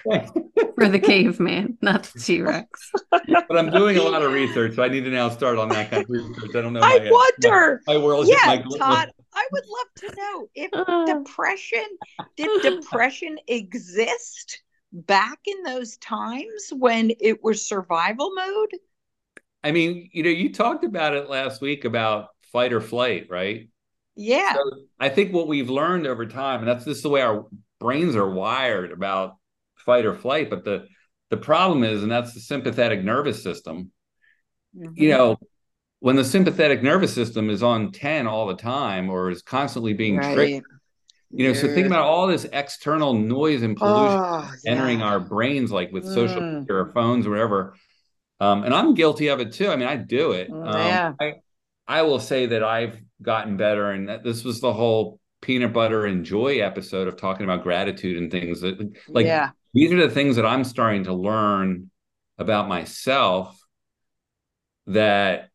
for 0.75 0.87
the 0.87 0.99
caveman, 0.99 1.77
not 1.81 2.03
the 2.03 2.19
T 2.19 2.41
Rex. 2.41 2.91
but 3.09 3.57
I'm 3.57 3.71
doing 3.71 3.97
a 3.97 4.03
lot 4.03 4.21
of 4.21 4.31
research, 4.31 4.75
so 4.75 4.83
I 4.83 4.87
need 4.87 5.03
to 5.05 5.09
now 5.09 5.29
start 5.29 5.57
on 5.57 5.69
that 5.69 5.89
kind 5.89 6.03
of 6.03 6.09
research. 6.09 6.55
I 6.55 6.61
don't 6.61 6.73
know. 6.73 6.81
I 6.81 6.99
my, 6.99 7.09
wonder. 7.09 7.81
My, 7.87 7.95
my 7.95 8.03
world. 8.03 8.27
Yeah, 8.27 8.45
my, 8.45 8.77
Todd. 8.77 9.11
I 9.33 9.47
would 9.51 9.63
love 9.67 9.87
to 9.95 10.15
know 10.15 10.47
if 10.53 10.69
uh, 10.73 11.05
depression 11.05 11.85
did 12.35 12.61
depression 12.61 13.37
exist 13.47 14.61
back 14.91 15.39
in 15.45 15.63
those 15.63 15.97
times 15.97 16.71
when 16.71 17.11
it 17.19 17.43
was 17.43 17.67
survival 17.67 18.31
mode. 18.35 18.71
I 19.63 19.71
mean, 19.71 20.09
you 20.13 20.23
know, 20.23 20.29
you 20.29 20.53
talked 20.53 20.83
about 20.83 21.15
it 21.15 21.29
last 21.29 21.61
week 21.61 21.83
about 21.83 22.29
fight 22.51 22.73
or 22.73 22.81
flight, 22.81 23.27
right? 23.29 23.69
Yeah. 24.17 24.53
So 24.53 24.71
I 24.99 25.09
think 25.09 25.33
what 25.33 25.47
we've 25.47 25.69
learned 25.69 26.07
over 26.07 26.25
time, 26.25 26.59
and 26.59 26.67
that's 26.67 26.85
just 26.85 27.03
the 27.03 27.09
way 27.09 27.21
our 27.21 27.45
brains 27.79 28.15
are 28.15 28.29
wired 28.29 28.91
about 28.91 29.35
fight 29.75 30.05
or 30.05 30.15
flight. 30.15 30.49
But 30.49 30.65
the 30.65 30.87
the 31.29 31.37
problem 31.37 31.83
is, 31.83 32.01
and 32.03 32.11
that's 32.11 32.33
the 32.33 32.39
sympathetic 32.39 33.03
nervous 33.03 33.43
system. 33.43 33.91
Mm-hmm. 34.75 34.93
You 34.95 35.09
know, 35.09 35.39
when 35.99 36.15
the 36.15 36.25
sympathetic 36.25 36.81
nervous 36.81 37.13
system 37.13 37.49
is 37.49 37.63
on 37.63 37.91
10 37.91 38.27
all 38.27 38.47
the 38.47 38.55
time 38.55 39.09
or 39.09 39.29
is 39.29 39.41
constantly 39.41 39.93
being 39.93 40.17
right. 40.17 40.33
tricked, 40.33 40.67
you 41.31 41.45
know, 41.45 41.53
yeah. 41.53 41.61
so 41.61 41.67
think 41.67 41.87
about 41.87 42.03
all 42.03 42.27
this 42.27 42.45
external 42.53 43.13
noise 43.13 43.61
and 43.61 43.75
pollution 43.75 44.19
oh, 44.19 44.51
entering 44.65 44.99
yeah. 44.99 45.05
our 45.05 45.19
brains, 45.19 45.71
like 45.71 45.91
with 45.91 46.05
social 46.05 46.39
mm. 46.39 46.59
media 46.59 46.75
or 46.75 46.91
phones 46.93 47.27
or 47.27 47.31
whatever. 47.31 47.75
Um, 48.39 48.63
and 48.63 48.73
I'm 48.73 48.93
guilty 48.93 49.27
of 49.27 49.41
it 49.41 49.53
too. 49.53 49.69
I 49.69 49.75
mean, 49.75 49.87
I 49.87 49.97
do 49.97 50.31
it. 50.31 50.49
Mm, 50.49 50.67
um, 50.67 50.77
yeah. 50.77 51.13
I, 51.19 51.33
I 51.87 52.01
will 52.03 52.19
say 52.19 52.45
that 52.47 52.63
I've 52.63 52.97
gotten 53.21 53.57
better, 53.57 53.91
and 53.91 54.09
that 54.09 54.23
this 54.23 54.43
was 54.43 54.61
the 54.61 54.73
whole 54.73 55.19
peanut 55.41 55.73
butter 55.73 56.05
and 56.05 56.25
joy 56.25 56.59
episode 56.59 57.07
of 57.07 57.15
talking 57.15 57.43
about 57.43 57.63
gratitude 57.63 58.17
and 58.17 58.31
things 58.31 58.61
that 58.61 58.79
like 59.07 59.25
yeah. 59.25 59.51
these 59.73 59.91
are 59.91 60.07
the 60.07 60.13
things 60.13 60.35
that 60.35 60.45
I'm 60.45 60.63
starting 60.63 61.03
to 61.05 61.13
learn 61.13 61.91
about 62.37 62.67
myself 62.67 63.59
that 64.87 65.49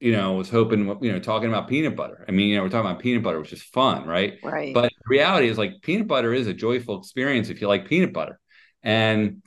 you 0.00 0.12
know 0.12 0.34
was 0.34 0.50
hoping 0.50 0.86
you 1.00 1.12
know 1.12 1.18
talking 1.18 1.48
about 1.48 1.68
peanut 1.68 1.96
butter. 1.96 2.24
I 2.28 2.32
mean, 2.32 2.48
you 2.48 2.56
know, 2.56 2.62
we're 2.62 2.68
talking 2.68 2.90
about 2.90 3.02
peanut 3.02 3.22
butter, 3.22 3.40
which 3.40 3.52
is 3.52 3.62
fun, 3.62 4.06
right? 4.06 4.38
Right. 4.42 4.74
But 4.74 4.92
reality 5.06 5.48
is 5.48 5.58
like 5.58 5.82
peanut 5.82 6.06
butter 6.06 6.32
is 6.32 6.46
a 6.46 6.54
joyful 6.54 6.98
experience 6.98 7.48
if 7.48 7.60
you 7.60 7.68
like 7.68 7.88
peanut 7.88 8.12
butter. 8.12 8.38
And 8.82 9.42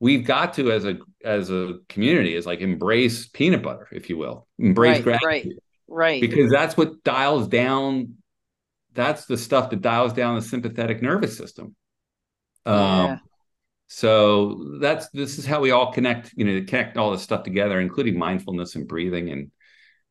we've 0.00 0.24
got 0.24 0.54
to 0.54 0.72
as 0.72 0.84
a 0.84 0.98
as 1.24 1.50
a 1.50 1.78
community 1.88 2.34
is 2.34 2.46
like 2.46 2.60
embrace 2.60 3.28
peanut 3.28 3.62
butter 3.62 3.86
if 3.92 4.08
you 4.08 4.16
will 4.16 4.48
embrace 4.58 4.96
right, 4.96 5.04
gratitude 5.04 5.52
right 5.52 5.62
right 5.90 6.20
because 6.20 6.50
that's 6.50 6.76
what 6.76 7.02
dials 7.04 7.48
down 7.48 8.14
that's 8.92 9.26
the 9.26 9.36
stuff 9.36 9.70
that 9.70 9.80
dials 9.80 10.12
down 10.12 10.36
the 10.36 10.42
sympathetic 10.42 11.02
nervous 11.02 11.36
system 11.36 11.74
yeah. 12.66 13.02
um 13.02 13.20
so 13.86 14.78
that's 14.80 15.08
this 15.10 15.38
is 15.38 15.44
how 15.44 15.60
we 15.60 15.70
all 15.70 15.92
connect 15.92 16.32
you 16.36 16.44
know 16.44 16.64
connect 16.66 16.96
all 16.96 17.10
this 17.10 17.22
stuff 17.22 17.42
together 17.42 17.80
including 17.80 18.18
mindfulness 18.18 18.76
and 18.76 18.88
breathing 18.88 19.30
and 19.30 19.50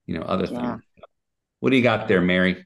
you 0.06 0.16
know 0.18 0.24
other 0.24 0.46
yeah. 0.46 0.72
things 0.72 0.84
what 1.60 1.70
do 1.70 1.78
you 1.78 1.84
got 1.84 2.08
there 2.08 2.22
mary 2.22 2.66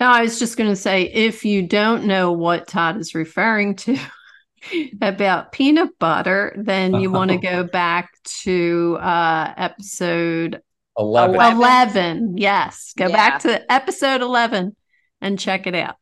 no 0.00 0.06
i 0.06 0.22
was 0.22 0.38
just 0.38 0.56
going 0.56 0.70
to 0.70 0.76
say 0.76 1.02
if 1.02 1.44
you 1.44 1.62
don't 1.62 2.04
know 2.04 2.32
what 2.32 2.66
todd 2.66 2.96
is 2.96 3.14
referring 3.14 3.76
to 3.76 3.98
about 5.00 5.52
peanut 5.52 5.98
butter, 5.98 6.54
then 6.56 6.94
you 6.94 7.10
want 7.10 7.30
to 7.30 7.36
go 7.42 7.64
back 7.64 8.10
to 8.42 8.98
uh, 9.00 9.52
episode 9.56 10.60
11. 10.96 11.34
11. 11.56 12.38
Yes. 12.38 12.92
Go 12.96 13.08
yeah. 13.08 13.16
back 13.16 13.42
to 13.42 13.72
episode 13.72 14.20
11 14.20 14.76
and 15.20 15.38
check 15.38 15.66
it 15.66 15.74
out. 15.74 15.96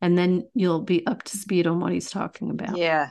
And 0.00 0.16
then 0.16 0.48
you'll 0.54 0.82
be 0.82 1.06
up 1.06 1.22
to 1.24 1.36
speed 1.36 1.66
on 1.66 1.80
what 1.80 1.92
he's 1.92 2.10
talking 2.10 2.50
about. 2.50 2.76
Yeah. 2.76 3.10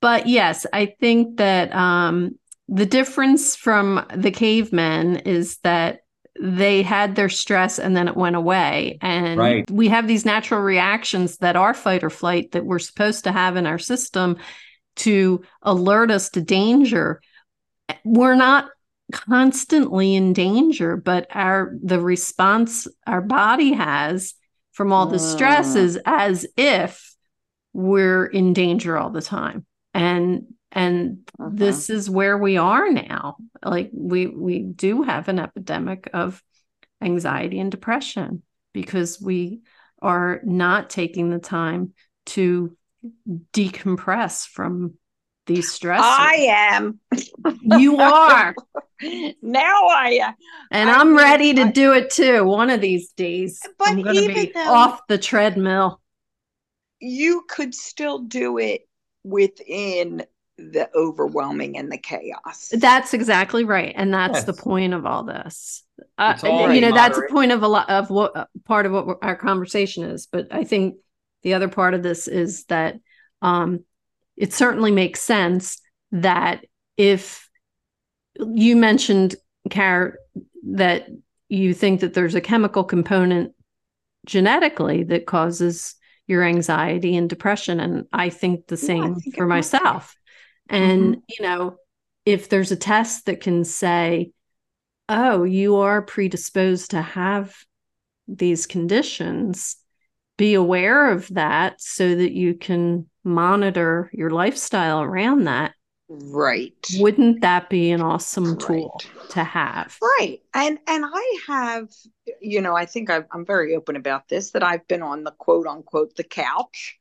But 0.00 0.26
yes, 0.28 0.66
I 0.72 0.94
think 1.00 1.38
that 1.38 1.74
um, 1.74 2.38
the 2.68 2.86
difference 2.86 3.56
from 3.56 4.06
the 4.14 4.30
cavemen 4.30 5.16
is 5.16 5.58
that 5.58 6.00
they 6.40 6.82
had 6.82 7.16
their 7.16 7.28
stress 7.28 7.78
and 7.78 7.96
then 7.96 8.08
it 8.08 8.16
went 8.16 8.36
away. 8.36 8.98
And 9.00 9.38
right. 9.38 9.70
we 9.70 9.88
have 9.88 10.06
these 10.06 10.24
natural 10.24 10.60
reactions 10.60 11.38
that 11.38 11.56
are 11.56 11.74
fight 11.74 12.04
or 12.04 12.10
flight 12.10 12.52
that 12.52 12.64
we're 12.64 12.78
supposed 12.78 13.24
to 13.24 13.32
have 13.32 13.56
in 13.56 13.66
our 13.66 13.78
system 13.78 14.36
to 14.96 15.42
alert 15.62 16.10
us 16.10 16.30
to 16.30 16.40
danger. 16.40 17.20
We're 18.04 18.34
not 18.34 18.68
constantly 19.12 20.14
in 20.14 20.32
danger, 20.32 20.96
but 20.96 21.26
our 21.30 21.74
the 21.82 22.00
response 22.00 22.88
our 23.06 23.22
body 23.22 23.72
has 23.72 24.34
from 24.72 24.92
all 24.92 25.06
the 25.06 25.18
stress 25.18 25.74
mm. 25.74 25.76
is 25.76 25.98
as 26.04 26.46
if 26.56 27.14
we're 27.72 28.26
in 28.26 28.52
danger 28.52 28.98
all 28.98 29.10
the 29.10 29.22
time. 29.22 29.64
And 29.94 30.46
and 30.72 31.18
uh-huh. 31.38 31.50
this 31.52 31.88
is 31.88 32.10
where 32.10 32.36
we 32.36 32.56
are 32.56 32.90
now 32.90 33.36
like 33.64 33.90
we 33.92 34.26
we 34.26 34.60
do 34.60 35.02
have 35.02 35.28
an 35.28 35.38
epidemic 35.38 36.10
of 36.12 36.42
anxiety 37.00 37.60
and 37.60 37.70
depression 37.70 38.42
because 38.74 39.20
we 39.20 39.60
are 40.02 40.40
not 40.44 40.90
taking 40.90 41.30
the 41.30 41.38
time 41.38 41.94
to 42.26 42.76
decompress 43.52 44.46
from 44.46 44.94
these 45.46 45.70
stresses. 45.72 46.04
I 46.04 46.46
am. 46.50 47.00
you 47.62 47.96
are. 48.00 48.54
now 49.42 49.86
I 49.88 50.18
am. 50.22 50.34
And 50.70 50.90
I 50.90 51.00
am 51.00 51.16
ready 51.16 51.54
to 51.54 51.62
I, 51.62 51.70
do 51.70 51.92
it 51.92 52.10
too. 52.10 52.44
One 52.44 52.70
of 52.70 52.80
these 52.80 53.12
days. 53.12 53.60
But 53.78 53.88
I'm 53.88 54.02
going 54.02 54.28
to 54.28 54.34
be 54.34 54.52
off 54.56 55.06
the 55.08 55.18
treadmill. 55.18 56.00
You 57.00 57.44
could 57.48 57.74
still 57.74 58.20
do 58.20 58.58
it 58.58 58.88
within 59.22 60.24
the 60.58 60.88
overwhelming 60.94 61.76
and 61.76 61.92
the 61.92 61.98
chaos. 61.98 62.72
That's 62.72 63.12
exactly 63.12 63.64
right, 63.64 63.92
and 63.94 64.12
that's 64.12 64.38
yes. 64.38 64.44
the 64.44 64.54
point 64.54 64.94
of 64.94 65.04
all 65.04 65.22
this. 65.22 65.82
Uh, 66.16 66.36
all 66.44 66.72
you 66.72 66.80
know, 66.80 66.92
that's 66.92 67.16
the 67.16 67.28
point 67.30 67.52
of 67.52 67.62
a 67.62 67.68
lot 67.68 67.90
of 67.90 68.08
what 68.10 68.36
uh, 68.36 68.46
part 68.64 68.86
of 68.86 68.92
what 68.92 69.18
our 69.22 69.36
conversation 69.36 70.04
is. 70.04 70.26
But 70.26 70.48
I 70.50 70.64
think 70.64 70.96
the 71.42 71.54
other 71.54 71.68
part 71.68 71.94
of 71.94 72.02
this 72.02 72.26
is 72.26 72.64
that 72.64 72.96
um, 73.42 73.84
it 74.36 74.52
certainly 74.52 74.90
makes 74.90 75.20
sense 75.20 75.80
that 76.12 76.64
if 76.96 77.48
you 78.38 78.76
mentioned, 78.76 79.36
Car, 79.70 80.18
that 80.70 81.08
you 81.48 81.74
think 81.74 82.00
that 82.00 82.14
there's 82.14 82.34
a 82.34 82.40
chemical 82.40 82.84
component 82.84 83.52
genetically 84.26 85.04
that 85.04 85.26
causes 85.26 85.94
your 86.26 86.42
anxiety 86.42 87.16
and 87.16 87.30
depression 87.30 87.78
and 87.78 88.04
i 88.12 88.28
think 88.28 88.66
the 88.66 88.76
same 88.76 89.04
yeah, 89.04 89.14
think 89.14 89.36
for 89.36 89.46
myself 89.46 90.16
and, 90.68 91.16
mm-hmm. 91.16 91.20
you 91.28 91.46
know, 91.46 91.76
if 92.24 92.48
there's 92.48 92.72
a 92.72 92.76
test 92.76 93.26
that 93.26 93.40
can 93.40 93.64
say, 93.64 94.32
oh, 95.08 95.44
you 95.44 95.76
are 95.76 96.02
predisposed 96.02 96.90
to 96.90 97.02
have 97.02 97.56
these 98.26 98.66
conditions, 98.66 99.76
be 100.36 100.54
aware 100.54 101.12
of 101.12 101.28
that 101.28 101.80
so 101.80 102.14
that 102.14 102.32
you 102.32 102.54
can 102.54 103.08
monitor 103.26 104.10
your 104.12 104.30
lifestyle 104.30 105.02
around 105.02 105.44
that. 105.44 105.74
Right. 106.08 106.86
Wouldn't 106.98 107.40
that 107.40 107.68
be 107.68 107.90
an 107.90 108.00
awesome 108.00 108.52
right. 108.52 108.60
tool 108.60 109.00
to 109.30 109.42
have? 109.42 109.98
Right. 110.00 110.40
And 110.54 110.78
and 110.86 111.04
I 111.06 111.38
have, 111.48 111.88
you 112.40 112.60
know, 112.60 112.76
I 112.76 112.86
think 112.86 113.10
i 113.10 113.24
I'm 113.32 113.44
very 113.44 113.74
open 113.74 113.96
about 113.96 114.28
this 114.28 114.52
that 114.52 114.62
I've 114.62 114.86
been 114.86 115.02
on 115.02 115.24
the 115.24 115.32
quote 115.32 115.66
unquote 115.66 116.14
the 116.14 116.24
couch 116.24 116.98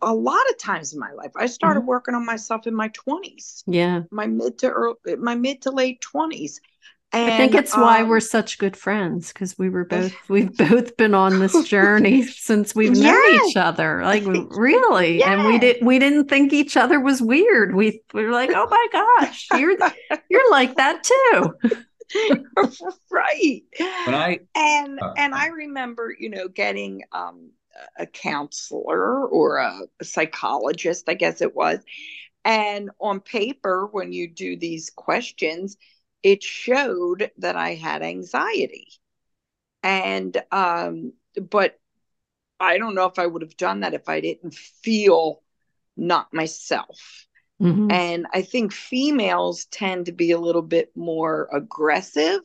a 0.00 0.14
lot 0.14 0.40
of 0.50 0.58
times 0.58 0.94
in 0.94 0.98
my 0.98 1.12
life 1.12 1.32
i 1.36 1.44
started 1.44 1.80
mm-hmm. 1.80 1.90
working 1.90 2.14
on 2.14 2.24
myself 2.24 2.66
in 2.66 2.74
my 2.74 2.88
20s 2.88 3.62
yeah 3.66 4.00
my 4.10 4.26
mid 4.26 4.58
to 4.58 4.70
early 4.70 4.96
my 5.18 5.34
mid 5.34 5.60
to 5.60 5.70
late 5.70 6.02
20s 6.14 6.60
and, 7.14 7.32
I 7.32 7.36
think 7.36 7.54
it's 7.54 7.74
um, 7.74 7.82
why 7.82 8.02
we're 8.02 8.20
such 8.20 8.58
good 8.58 8.76
friends 8.76 9.32
because 9.32 9.56
we 9.58 9.68
were 9.68 9.84
both 9.84 10.14
we've 10.28 10.56
both 10.56 10.96
been 10.96 11.14
on 11.14 11.38
this 11.38 11.68
journey 11.68 12.22
since 12.26 12.74
we've 12.74 12.94
yes. 12.94 13.04
known 13.04 13.48
each 13.48 13.56
other. 13.56 14.02
Like 14.02 14.24
really, 14.50 15.18
yes. 15.18 15.28
and 15.28 15.46
we 15.46 15.58
did 15.58 15.84
we 15.84 15.98
didn't 15.98 16.28
think 16.28 16.52
each 16.52 16.76
other 16.76 17.00
was 17.00 17.22
weird. 17.22 17.74
We 17.74 18.02
we 18.12 18.24
were 18.24 18.32
like, 18.32 18.50
oh 18.54 18.66
my 18.68 18.86
gosh, 18.92 19.48
you're 19.56 19.76
you're 20.28 20.50
like 20.50 20.74
that 20.76 21.02
too. 21.04 21.54
right. 23.10 23.62
When 23.78 24.14
I 24.14 24.40
and 24.54 25.00
uh, 25.00 25.14
and 25.16 25.34
I 25.34 25.48
remember, 25.48 26.14
you 26.18 26.30
know, 26.30 26.48
getting 26.48 27.02
um 27.12 27.50
a 27.98 28.06
counselor 28.06 29.26
or 29.26 29.56
a, 29.56 29.80
a 30.00 30.04
psychologist, 30.04 31.08
I 31.08 31.14
guess 31.14 31.40
it 31.40 31.54
was. 31.54 31.80
And 32.44 32.90
on 33.00 33.20
paper, 33.20 33.88
when 33.90 34.12
you 34.12 34.28
do 34.28 34.56
these 34.56 34.90
questions, 34.90 35.76
it 36.24 36.42
showed 36.42 37.30
that 37.38 37.54
I 37.54 37.74
had 37.74 38.02
anxiety. 38.02 38.88
And, 39.84 40.36
um, 40.50 41.12
but 41.40 41.78
I 42.58 42.78
don't 42.78 42.94
know 42.94 43.06
if 43.06 43.18
I 43.18 43.26
would 43.26 43.42
have 43.42 43.56
done 43.58 43.80
that 43.80 43.94
if 43.94 44.08
I 44.08 44.20
didn't 44.20 44.54
feel 44.54 45.42
not 45.96 46.32
myself. 46.32 47.26
Mm-hmm. 47.60 47.90
And 47.90 48.26
I 48.32 48.42
think 48.42 48.72
females 48.72 49.66
tend 49.66 50.06
to 50.06 50.12
be 50.12 50.32
a 50.32 50.40
little 50.40 50.62
bit 50.62 50.90
more 50.96 51.48
aggressive 51.52 52.40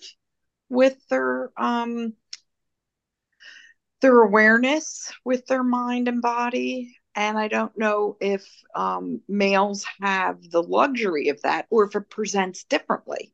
with 0.70 0.96
their 1.10 1.52
um 1.58 2.14
their 4.02 4.22
awareness 4.22 5.12
with 5.26 5.46
their 5.48 5.64
mind 5.64 6.08
and 6.08 6.22
body. 6.22 6.96
And 7.16 7.38
I 7.38 7.48
don't 7.48 7.78
know 7.78 8.18
if 8.22 8.48
um, 8.76 9.22
males 9.28 9.86
have 10.00 10.38
the 10.50 10.64
luxury 10.64 11.30
of 11.30 11.42
that 11.42 11.66
or 11.70 11.86
if 11.86 11.96
it 11.96 12.10
presents 12.10 12.64
differently. 12.64 13.34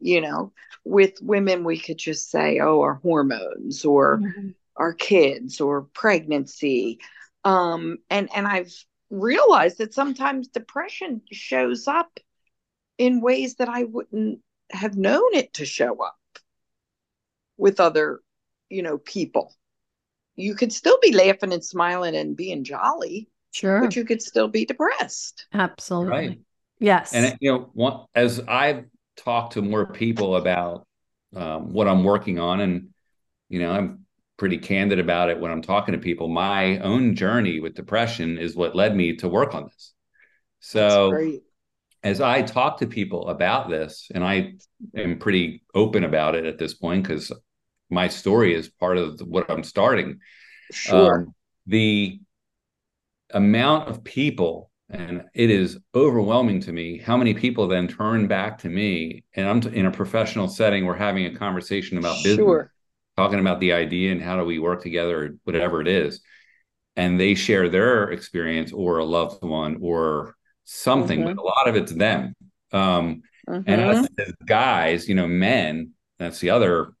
You 0.00 0.20
know, 0.20 0.52
with 0.84 1.14
women, 1.22 1.64
we 1.64 1.78
could 1.78 1.98
just 1.98 2.30
say, 2.30 2.58
oh, 2.60 2.82
our 2.82 2.94
hormones 2.94 3.84
or 3.84 4.18
mm-hmm. 4.18 4.48
our 4.76 4.92
kids 4.92 5.60
or 5.60 5.82
pregnancy. 5.82 7.00
Um, 7.44 7.98
and, 8.10 8.28
and 8.34 8.46
I've 8.46 8.74
realized 9.10 9.78
that 9.78 9.94
sometimes 9.94 10.48
depression 10.48 11.22
shows 11.30 11.88
up 11.88 12.18
in 12.98 13.20
ways 13.20 13.56
that 13.56 13.68
I 13.68 13.84
wouldn't 13.84 14.40
have 14.70 14.96
known 14.96 15.34
it 15.34 15.54
to 15.54 15.64
show 15.64 16.02
up 16.02 16.16
with 17.56 17.80
other, 17.80 18.20
you 18.68 18.82
know, 18.82 18.98
people. 18.98 19.54
You 20.36 20.54
could 20.54 20.72
still 20.72 20.98
be 21.00 21.12
laughing 21.12 21.52
and 21.52 21.64
smiling 21.64 22.16
and 22.16 22.36
being 22.36 22.64
jolly. 22.64 23.28
Sure. 23.52 23.80
But 23.80 23.94
you 23.94 24.04
could 24.04 24.20
still 24.20 24.48
be 24.48 24.64
depressed. 24.64 25.46
Absolutely. 25.52 26.10
Right. 26.10 26.40
Yes. 26.80 27.14
And 27.14 27.36
you 27.40 27.52
know, 27.52 27.70
one, 27.72 28.06
as 28.14 28.40
I've 28.48 28.84
talked 29.16 29.54
to 29.54 29.62
more 29.62 29.86
people 29.86 30.36
about 30.36 30.86
um, 31.34 31.72
what 31.72 31.88
I'm 31.88 32.04
working 32.04 32.38
on, 32.38 32.60
and 32.60 32.88
you 33.48 33.60
know, 33.60 33.70
I'm 33.70 34.06
pretty 34.36 34.58
candid 34.58 34.98
about 34.98 35.30
it 35.30 35.38
when 35.38 35.50
I'm 35.50 35.62
talking 35.62 35.92
to 35.92 35.98
people. 35.98 36.28
My 36.28 36.78
own 36.78 37.14
journey 37.14 37.60
with 37.60 37.74
depression 37.74 38.38
is 38.38 38.56
what 38.56 38.74
led 38.74 38.96
me 38.96 39.16
to 39.16 39.28
work 39.28 39.54
on 39.54 39.64
this. 39.64 39.92
So 40.60 41.38
as 42.02 42.20
I 42.20 42.42
talk 42.42 42.78
to 42.78 42.86
people 42.86 43.28
about 43.28 43.70
this, 43.70 44.10
and 44.14 44.24
I 44.24 44.54
am 44.96 45.18
pretty 45.18 45.62
open 45.74 46.04
about 46.04 46.34
it 46.34 46.44
at 46.44 46.58
this 46.58 46.74
point 46.74 47.02
because 47.02 47.32
my 47.90 48.08
story 48.08 48.54
is 48.54 48.68
part 48.68 48.98
of 48.98 49.20
what 49.20 49.50
I'm 49.50 49.64
starting. 49.64 50.20
Sure. 50.70 51.14
Um, 51.14 51.34
the 51.66 52.20
amount 53.30 53.88
of 53.88 54.04
people, 54.04 54.70
and 54.94 55.24
it 55.34 55.50
is 55.50 55.78
overwhelming 55.94 56.60
to 56.60 56.72
me, 56.72 56.98
how 56.98 57.16
many 57.16 57.34
people 57.34 57.66
then 57.66 57.88
turn 57.88 58.26
back 58.26 58.58
to 58.58 58.68
me, 58.68 59.24
and 59.34 59.48
I'm 59.48 59.72
in 59.72 59.86
a 59.86 59.90
professional 59.90 60.48
setting, 60.48 60.84
we're 60.84 60.94
having 60.94 61.26
a 61.26 61.34
conversation 61.34 61.98
about 61.98 62.22
business, 62.22 62.36
sure. 62.36 62.72
talking 63.16 63.40
about 63.40 63.60
the 63.60 63.72
idea 63.72 64.12
and 64.12 64.22
how 64.22 64.36
do 64.38 64.44
we 64.44 64.58
work 64.58 64.82
together, 64.82 65.24
or 65.24 65.30
whatever 65.44 65.80
it 65.80 65.88
is. 65.88 66.20
And 66.96 67.18
they 67.18 67.34
share 67.34 67.68
their 67.68 68.10
experience 68.10 68.72
or 68.72 68.98
a 68.98 69.04
loved 69.04 69.42
one 69.42 69.78
or 69.80 70.36
something, 70.64 71.20
mm-hmm. 71.20 71.34
but 71.34 71.42
a 71.42 71.44
lot 71.44 71.68
of 71.68 71.76
it's 71.76 71.92
them. 71.92 72.34
Um, 72.72 73.22
mm-hmm. 73.48 73.62
And 73.66 73.80
us 73.80 74.08
guys, 74.46 75.08
you 75.08 75.14
know, 75.14 75.26
men, 75.26 75.90
that's 76.18 76.38
the 76.38 76.50
other 76.50 76.92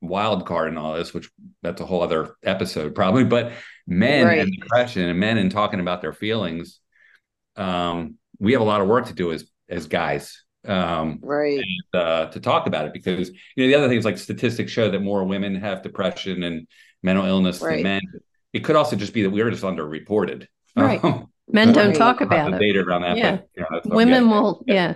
wild 0.00 0.46
card 0.46 0.68
in 0.68 0.78
all 0.78 0.94
this, 0.94 1.12
which 1.12 1.28
that's 1.62 1.80
a 1.80 1.86
whole 1.86 2.02
other 2.02 2.34
episode 2.42 2.94
probably. 2.94 3.24
But 3.24 3.52
men 3.86 4.26
right. 4.26 4.38
and 4.38 4.52
depression 4.52 5.08
and 5.08 5.18
men 5.18 5.36
and 5.36 5.50
talking 5.50 5.80
about 5.80 6.00
their 6.00 6.12
feelings, 6.12 6.80
um, 7.60 8.16
we 8.38 8.52
have 8.52 8.60
a 8.60 8.64
lot 8.64 8.80
of 8.80 8.88
work 8.88 9.06
to 9.06 9.14
do 9.14 9.32
as 9.32 9.44
as 9.68 9.86
guys. 9.86 10.42
Um, 10.66 11.20
right. 11.22 11.58
And, 11.58 12.02
uh, 12.02 12.26
to 12.26 12.40
talk 12.40 12.66
about 12.66 12.84
it 12.84 12.92
because 12.92 13.30
you 13.56 13.64
know 13.64 13.68
the 13.68 13.74
other 13.74 13.88
thing 13.88 13.98
is 13.98 14.04
like 14.04 14.18
statistics 14.18 14.70
show 14.70 14.90
that 14.90 15.00
more 15.00 15.24
women 15.24 15.54
have 15.54 15.82
depression 15.82 16.42
and 16.42 16.66
mental 17.02 17.24
illness 17.24 17.60
right. 17.60 17.76
than 17.76 17.82
men. 17.84 18.00
It 18.52 18.60
could 18.64 18.76
also 18.76 18.96
just 18.96 19.14
be 19.14 19.22
that 19.22 19.30
we 19.30 19.40
are 19.40 19.50
just 19.50 19.62
underreported. 19.62 20.46
Right. 20.76 21.02
Um, 21.02 21.28
Men 21.52 21.72
don't 21.72 21.94
talk 21.94 22.20
about 22.20 22.52
it. 22.54 22.58
Data 22.60 22.80
around 22.80 23.02
that, 23.02 23.16
yeah. 23.16 23.30
But, 23.30 23.48
you 23.56 23.62
know, 23.70 23.96
Women 23.96 24.30
will, 24.30 24.62
yeah. 24.66 24.74
yeah. 24.74 24.94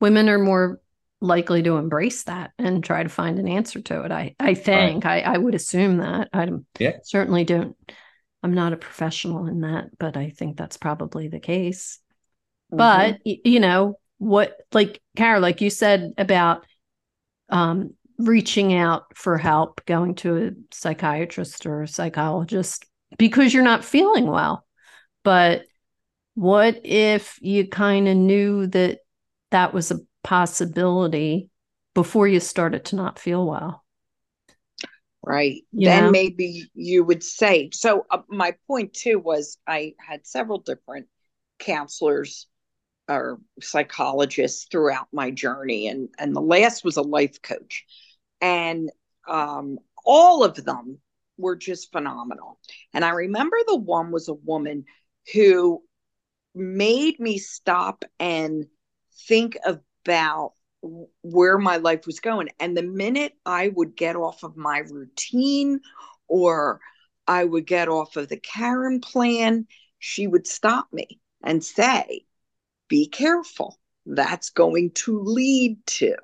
Women 0.00 0.28
are 0.28 0.38
more 0.38 0.80
likely 1.20 1.62
to 1.62 1.76
embrace 1.76 2.24
that 2.24 2.50
and 2.58 2.82
try 2.82 3.02
to 3.02 3.08
find 3.08 3.38
an 3.38 3.48
answer 3.48 3.80
to 3.80 4.02
it. 4.02 4.10
I, 4.10 4.34
I 4.40 4.54
think 4.54 5.04
right. 5.04 5.24
I, 5.24 5.34
I 5.34 5.38
would 5.38 5.54
assume 5.54 5.98
that. 5.98 6.28
I 6.32 6.48
yeah. 6.78 6.96
certainly 7.04 7.44
don't. 7.44 7.76
I'm 8.46 8.54
not 8.54 8.72
a 8.72 8.76
professional 8.76 9.46
in 9.46 9.62
that, 9.62 9.98
but 9.98 10.16
I 10.16 10.30
think 10.30 10.56
that's 10.56 10.76
probably 10.76 11.26
the 11.26 11.40
case. 11.40 11.98
Mm-hmm. 12.72 12.76
But 12.76 13.18
you 13.24 13.58
know 13.58 13.98
what, 14.18 14.56
like 14.70 15.02
Kara, 15.16 15.40
like 15.40 15.60
you 15.60 15.68
said 15.68 16.12
about 16.16 16.64
um, 17.48 17.94
reaching 18.18 18.72
out 18.72 19.16
for 19.16 19.36
help, 19.36 19.84
going 19.84 20.14
to 20.16 20.36
a 20.36 20.50
psychiatrist 20.70 21.66
or 21.66 21.82
a 21.82 21.88
psychologist 21.88 22.86
because 23.18 23.52
you're 23.52 23.64
not 23.64 23.84
feeling 23.84 24.28
well. 24.28 24.64
But 25.24 25.64
what 26.36 26.82
if 26.84 27.40
you 27.42 27.66
kind 27.66 28.06
of 28.06 28.16
knew 28.16 28.68
that 28.68 29.00
that 29.50 29.74
was 29.74 29.90
a 29.90 29.98
possibility 30.22 31.50
before 31.94 32.28
you 32.28 32.38
started 32.38 32.84
to 32.84 32.96
not 32.96 33.18
feel 33.18 33.44
well? 33.44 33.82
Right. 35.26 35.64
You 35.72 35.86
then 35.88 36.04
know? 36.04 36.10
maybe 36.12 36.70
you 36.74 37.02
would 37.02 37.24
say. 37.24 37.70
So, 37.72 38.06
uh, 38.10 38.22
my 38.28 38.54
point 38.68 38.94
too 38.94 39.18
was 39.18 39.58
I 39.66 39.94
had 39.98 40.24
several 40.24 40.58
different 40.58 41.08
counselors 41.58 42.46
or 43.08 43.40
psychologists 43.60 44.68
throughout 44.70 45.08
my 45.12 45.32
journey, 45.32 45.88
and, 45.88 46.08
and 46.18 46.34
the 46.34 46.40
last 46.40 46.84
was 46.84 46.96
a 46.96 47.02
life 47.02 47.42
coach. 47.42 47.84
And 48.40 48.90
um, 49.28 49.78
all 50.04 50.44
of 50.44 50.64
them 50.64 50.98
were 51.36 51.56
just 51.56 51.90
phenomenal. 51.90 52.60
And 52.94 53.04
I 53.04 53.10
remember 53.10 53.56
the 53.66 53.76
one 53.76 54.12
was 54.12 54.28
a 54.28 54.34
woman 54.34 54.84
who 55.34 55.82
made 56.54 57.18
me 57.18 57.38
stop 57.38 58.04
and 58.20 58.66
think 59.26 59.56
about 59.64 60.52
where 61.22 61.58
my 61.58 61.76
life 61.76 62.06
was 62.06 62.20
going. 62.20 62.48
And 62.60 62.76
the 62.76 62.82
minute 62.82 63.32
I 63.44 63.68
would 63.68 63.96
get 63.96 64.16
off 64.16 64.42
of 64.42 64.56
my 64.56 64.78
routine 64.78 65.80
or 66.28 66.80
I 67.26 67.44
would 67.44 67.66
get 67.66 67.88
off 67.88 68.16
of 68.16 68.28
the 68.28 68.36
Karen 68.36 69.00
plan, 69.00 69.66
she 69.98 70.26
would 70.26 70.46
stop 70.46 70.86
me 70.92 71.20
and 71.42 71.64
say, 71.64 72.24
Be 72.88 73.08
careful. 73.08 73.78
That's 74.04 74.50
going 74.50 74.92
to 74.92 75.20
lead 75.20 75.84
to 75.86 76.14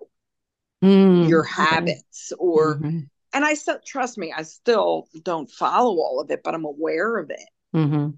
mm-hmm. 0.82 1.28
your 1.28 1.42
habits 1.42 2.32
or. 2.38 2.76
Mm-hmm. 2.76 3.00
And 3.34 3.46
I 3.46 3.54
still 3.54 3.78
trust 3.82 4.18
me, 4.18 4.30
I 4.36 4.42
still 4.42 5.08
don't 5.22 5.50
follow 5.50 5.94
all 5.94 6.20
of 6.20 6.30
it, 6.30 6.42
but 6.44 6.54
I'm 6.54 6.66
aware 6.66 7.16
of 7.16 7.30
it. 7.30 7.48
Mm-hmm. 7.74 8.10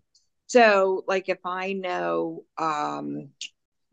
So, 0.48 1.04
like, 1.06 1.28
if 1.28 1.38
I 1.44 1.72
know 1.72 2.44
um, 2.58 3.28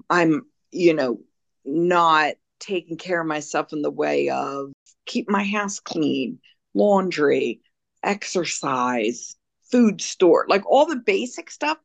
I'm, 0.10 0.48
you 0.72 0.96
know, 0.96 1.20
not 1.66 2.34
taking 2.60 2.98
care 2.98 3.22
of 3.22 3.28
myself 3.28 3.74
in 3.74 3.82
the 3.82 3.92
way 3.92 4.30
of 4.30 4.72
keep 5.06 5.30
my 5.30 5.44
house 5.44 5.80
clean, 5.80 6.40
laundry, 6.74 7.62
exercise, 8.04 9.36
food 9.72 10.02
store, 10.02 10.46
like 10.48 10.64
all 10.66 10.86
the 10.86 10.96
basic 10.96 11.50
stuff 11.50 11.78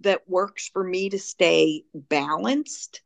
that 0.00 0.28
works 0.28 0.68
for 0.72 0.82
me 0.82 1.08
to 1.10 1.18
stay 1.18 1.84
balanced. 1.94 3.02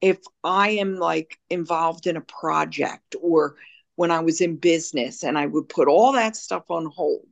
If 0.00 0.18
I 0.42 0.70
am 0.70 0.96
like 0.96 1.38
involved 1.48 2.06
in 2.06 2.16
a 2.16 2.20
project 2.20 3.14
or 3.20 3.56
when 3.96 4.10
I 4.10 4.20
was 4.20 4.40
in 4.40 4.56
business 4.56 5.22
and 5.22 5.38
I 5.38 5.46
would 5.46 5.68
put 5.68 5.88
all 5.88 6.12
that 6.12 6.36
stuff 6.36 6.64
on 6.70 6.86
hold 6.86 7.28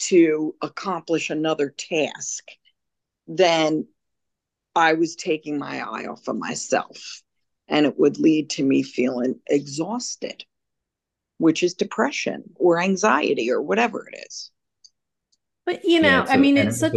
to 0.00 0.54
accomplish 0.62 1.28
another 1.28 1.68
task 1.76 2.44
then 3.30 3.86
I 4.74 4.94
was 4.94 5.16
taking 5.16 5.58
my 5.58 5.80
eye 5.80 6.06
off 6.06 6.26
of 6.28 6.36
myself. 6.36 7.22
And 7.70 7.86
it 7.86 7.98
would 7.98 8.18
lead 8.18 8.50
to 8.50 8.64
me 8.64 8.82
feeling 8.82 9.40
exhausted, 9.46 10.44
which 11.38 11.62
is 11.62 11.74
depression 11.74 12.42
or 12.56 12.80
anxiety 12.80 13.50
or 13.50 13.62
whatever 13.62 14.06
it 14.08 14.26
is. 14.26 14.50
But, 15.64 15.84
you 15.84 16.02
know, 16.02 16.24
yeah, 16.24 16.26
I 16.28 16.36
mean, 16.36 16.56
it's 16.56 16.82
a, 16.82 16.90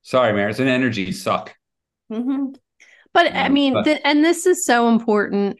sorry, 0.00 0.32
Mary, 0.32 0.50
it's 0.50 0.58
an 0.58 0.68
energy 0.68 1.12
suck. 1.12 1.54
Mm-hmm. 2.10 2.54
But 3.12 3.26
um, 3.26 3.32
I 3.36 3.48
mean, 3.50 3.74
but, 3.74 3.84
th- 3.84 4.00
and 4.04 4.24
this 4.24 4.46
is 4.46 4.64
so 4.64 4.88
important 4.88 5.58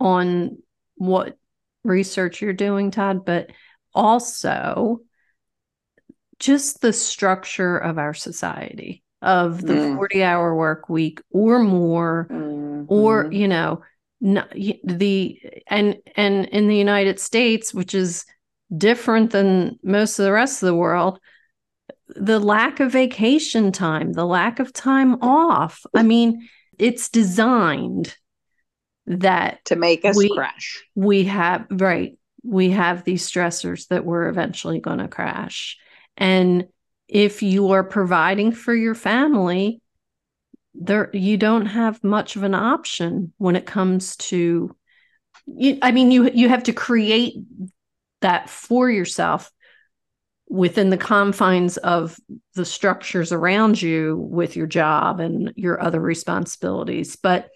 on 0.00 0.58
what 0.96 1.38
research 1.84 2.42
you're 2.42 2.52
doing, 2.52 2.90
Todd, 2.90 3.24
but 3.24 3.50
also 3.94 5.02
just 6.40 6.80
the 6.80 6.92
structure 6.92 7.78
of 7.78 7.96
our 7.96 8.12
society 8.12 9.04
of 9.22 9.62
the 9.62 9.72
mm. 9.72 9.96
40 9.96 10.22
hour 10.22 10.54
work 10.54 10.88
week 10.88 11.20
or 11.30 11.58
more 11.58 12.28
mm-hmm. 12.30 12.84
or 12.88 13.30
you 13.32 13.48
know 13.48 13.82
the 14.20 15.40
and 15.68 15.96
and 16.16 16.46
in 16.46 16.68
the 16.68 16.76
United 16.76 17.18
States 17.20 17.72
which 17.72 17.94
is 17.94 18.24
different 18.76 19.30
than 19.30 19.78
most 19.82 20.18
of 20.18 20.24
the 20.24 20.32
rest 20.32 20.62
of 20.62 20.66
the 20.66 20.74
world 20.74 21.18
the 22.08 22.38
lack 22.38 22.80
of 22.80 22.92
vacation 22.92 23.72
time 23.72 24.12
the 24.12 24.26
lack 24.26 24.58
of 24.58 24.72
time 24.72 25.22
off 25.22 25.84
i 25.94 26.02
mean 26.02 26.48
it's 26.78 27.08
designed 27.08 28.16
that 29.06 29.64
to 29.64 29.76
make 29.76 30.04
us 30.04 30.16
we, 30.16 30.28
crash 30.34 30.84
we 30.94 31.24
have 31.24 31.66
right 31.70 32.18
we 32.42 32.70
have 32.70 33.04
these 33.04 33.28
stressors 33.28 33.88
that 33.88 34.04
we're 34.04 34.28
eventually 34.28 34.80
going 34.80 34.98
to 34.98 35.08
crash 35.08 35.76
and 36.16 36.66
if 37.08 37.42
you 37.42 37.72
are 37.72 37.84
providing 37.84 38.52
for 38.52 38.74
your 38.74 38.94
family, 38.94 39.80
there 40.74 41.10
you 41.12 41.36
don't 41.36 41.66
have 41.66 42.02
much 42.04 42.36
of 42.36 42.42
an 42.42 42.54
option 42.54 43.32
when 43.38 43.56
it 43.56 43.66
comes 43.66 44.16
to 44.16 44.76
you, 45.46 45.78
I 45.82 45.92
mean 45.92 46.10
you 46.10 46.30
you 46.30 46.48
have 46.48 46.64
to 46.64 46.72
create 46.72 47.34
that 48.20 48.50
for 48.50 48.90
yourself 48.90 49.50
within 50.48 50.90
the 50.90 50.96
confines 50.96 51.76
of 51.76 52.18
the 52.54 52.64
structures 52.64 53.32
around 53.32 53.80
you 53.80 54.16
with 54.16 54.56
your 54.56 54.66
job 54.66 55.20
and 55.20 55.52
your 55.56 55.82
other 55.82 56.00
responsibilities. 56.00 57.16
But 57.16 57.48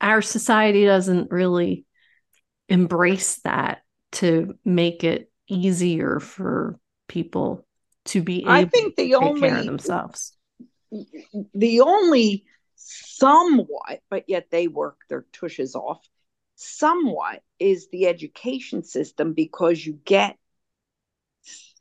our 0.00 0.22
society 0.22 0.84
doesn't 0.84 1.30
really 1.30 1.84
embrace 2.68 3.40
that 3.42 3.82
to 4.12 4.54
make 4.64 5.04
it 5.04 5.30
easier 5.48 6.20
for 6.20 6.78
people 7.08 7.66
to 8.06 8.22
be 8.22 8.40
able 8.40 8.50
I 8.50 8.64
think 8.64 8.96
the 8.96 9.14
only, 9.14 9.50
themselves. 9.50 10.36
The 11.54 11.80
only 11.80 12.44
somewhat, 12.74 14.00
but 14.10 14.24
yet 14.28 14.48
they 14.50 14.68
work 14.68 14.98
their 15.08 15.24
tushes 15.32 15.74
off, 15.74 16.06
somewhat 16.56 17.42
is 17.58 17.88
the 17.90 18.06
education 18.06 18.82
system 18.82 19.32
because 19.32 19.84
you 19.84 19.98
get 20.04 20.36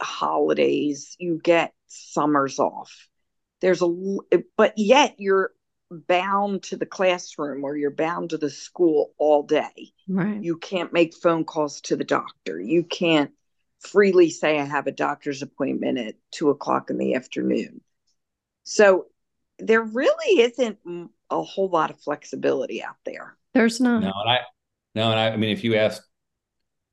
holidays, 0.02 1.16
you 1.20 1.40
get 1.44 1.74
summers 1.88 2.60
off. 2.60 3.08
There's 3.62 3.82
a, 3.82 4.18
but 4.58 4.74
yet 4.78 5.16
you're 5.18 5.52
bound 5.92 6.64
to 6.64 6.78
the 6.78 6.86
classroom 6.86 7.64
or 7.64 7.76
you're 7.76 7.92
bound 7.92 8.32
to 8.32 8.38
the 8.38 8.50
school 8.50 9.14
all 9.18 9.44
day. 9.44 9.92
Right. 10.08 10.42
You 10.42 10.58
can't 10.58 10.94
make 10.94 11.16
phone 11.16 11.46
calls 11.46 11.82
to 11.82 11.96
the 11.96 12.04
doctor. 12.04 12.60
You 12.60 12.84
can't 12.84 13.32
freely 13.82 14.30
say, 14.30 14.60
I 14.60 14.66
have 14.66 14.88
a 14.88 14.92
doctor's 14.92 15.42
appointment 15.42 15.98
at 15.98 16.16
two 16.32 16.50
o'clock 16.50 16.90
in 16.90 16.98
the 16.98 17.16
afternoon. 17.16 17.82
So 18.64 19.08
there 19.60 19.82
really 19.84 20.42
isn't 20.42 20.78
a 21.30 21.42
whole 21.42 21.70
lot 21.70 21.92
of 21.92 22.00
flexibility 22.00 22.84
out 22.84 22.96
there. 23.06 23.36
There's 23.54 23.82
not. 23.82 24.02
No, 24.02 24.14
and 24.16 24.30
I, 24.30 24.40
no, 24.96 25.12
and 25.12 25.20
I, 25.20 25.32
I 25.32 25.38
mean, 25.38 25.50
if 25.50 25.64
you 25.64 25.76
ask 25.76 26.02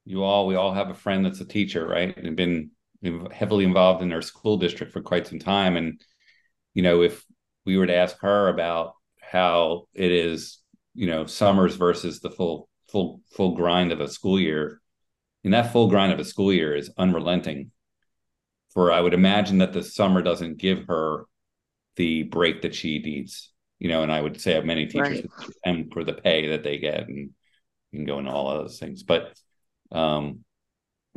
you 0.05 0.23
all, 0.23 0.47
we 0.47 0.55
all 0.55 0.73
have 0.73 0.91
a 0.91 0.95
friend 0.95 1.25
that's 1.25 1.41
a 1.41 1.45
teacher, 1.45 1.87
right? 1.87 2.17
And 2.17 2.37
been 2.37 2.71
heavily 3.31 3.65
involved 3.65 4.03
in 4.03 4.09
their 4.09 4.23
school 4.23 4.57
district 4.57 4.93
for 4.93 5.03
quite 5.03 5.27
some 5.27 5.39
time. 5.39 5.77
And, 5.77 6.01
you 6.75 6.83
know, 6.83 7.03
if 7.03 7.25
we 7.65 7.77
were 7.77 7.87
to 7.87 7.95
ask 7.95 8.19
her 8.23 8.49
about 8.49 8.95
how 9.21 9.87
it 9.95 10.11
is, 10.11 10.59
you 10.95 11.07
know, 11.07 11.27
summers 11.27 11.77
versus 11.77 12.21
the 12.21 12.31
full, 12.31 12.69
full, 12.91 13.21
full 13.31 13.55
grind 13.55 13.93
of 13.93 14.01
a 14.01 14.09
school 14.09 14.41
year, 14.41 14.81
and 15.49 15.55
that 15.55 15.73
full 15.73 15.89
grind 15.89 16.13
of 16.13 16.19
a 16.19 16.27
school 16.27 16.53
year 16.53 16.77
is 16.77 16.91
unrelenting. 16.99 17.71
For 18.75 18.93
I 18.93 19.01
would 19.01 19.15
imagine 19.15 19.57
that 19.59 19.73
the 19.73 19.83
summer 19.83 20.21
doesn't 20.21 20.59
give 20.59 20.85
her 20.89 21.25
the 21.97 22.25
break 22.25 22.61
that 22.61 22.75
she 22.75 22.99
needs, 22.99 23.51
you 23.79 23.89
know, 23.89 24.03
and 24.03 24.13
I 24.13 24.21
would 24.21 24.39
say 24.39 24.53
have 24.53 24.67
many 24.67 24.85
teachers 24.85 25.23
right. 25.23 25.51
and 25.65 25.91
for 25.91 26.05
the 26.05 26.13
pay 26.13 26.49
that 26.49 26.65
they 26.65 26.77
get 26.77 27.09
and 27.09 27.31
you 27.93 27.99
can 27.99 28.05
go 28.05 28.19
into 28.19 28.31
all 28.31 28.51
of 28.51 28.59
those 28.59 28.79
things. 28.79 29.05
But 29.05 29.33
um 29.91 30.45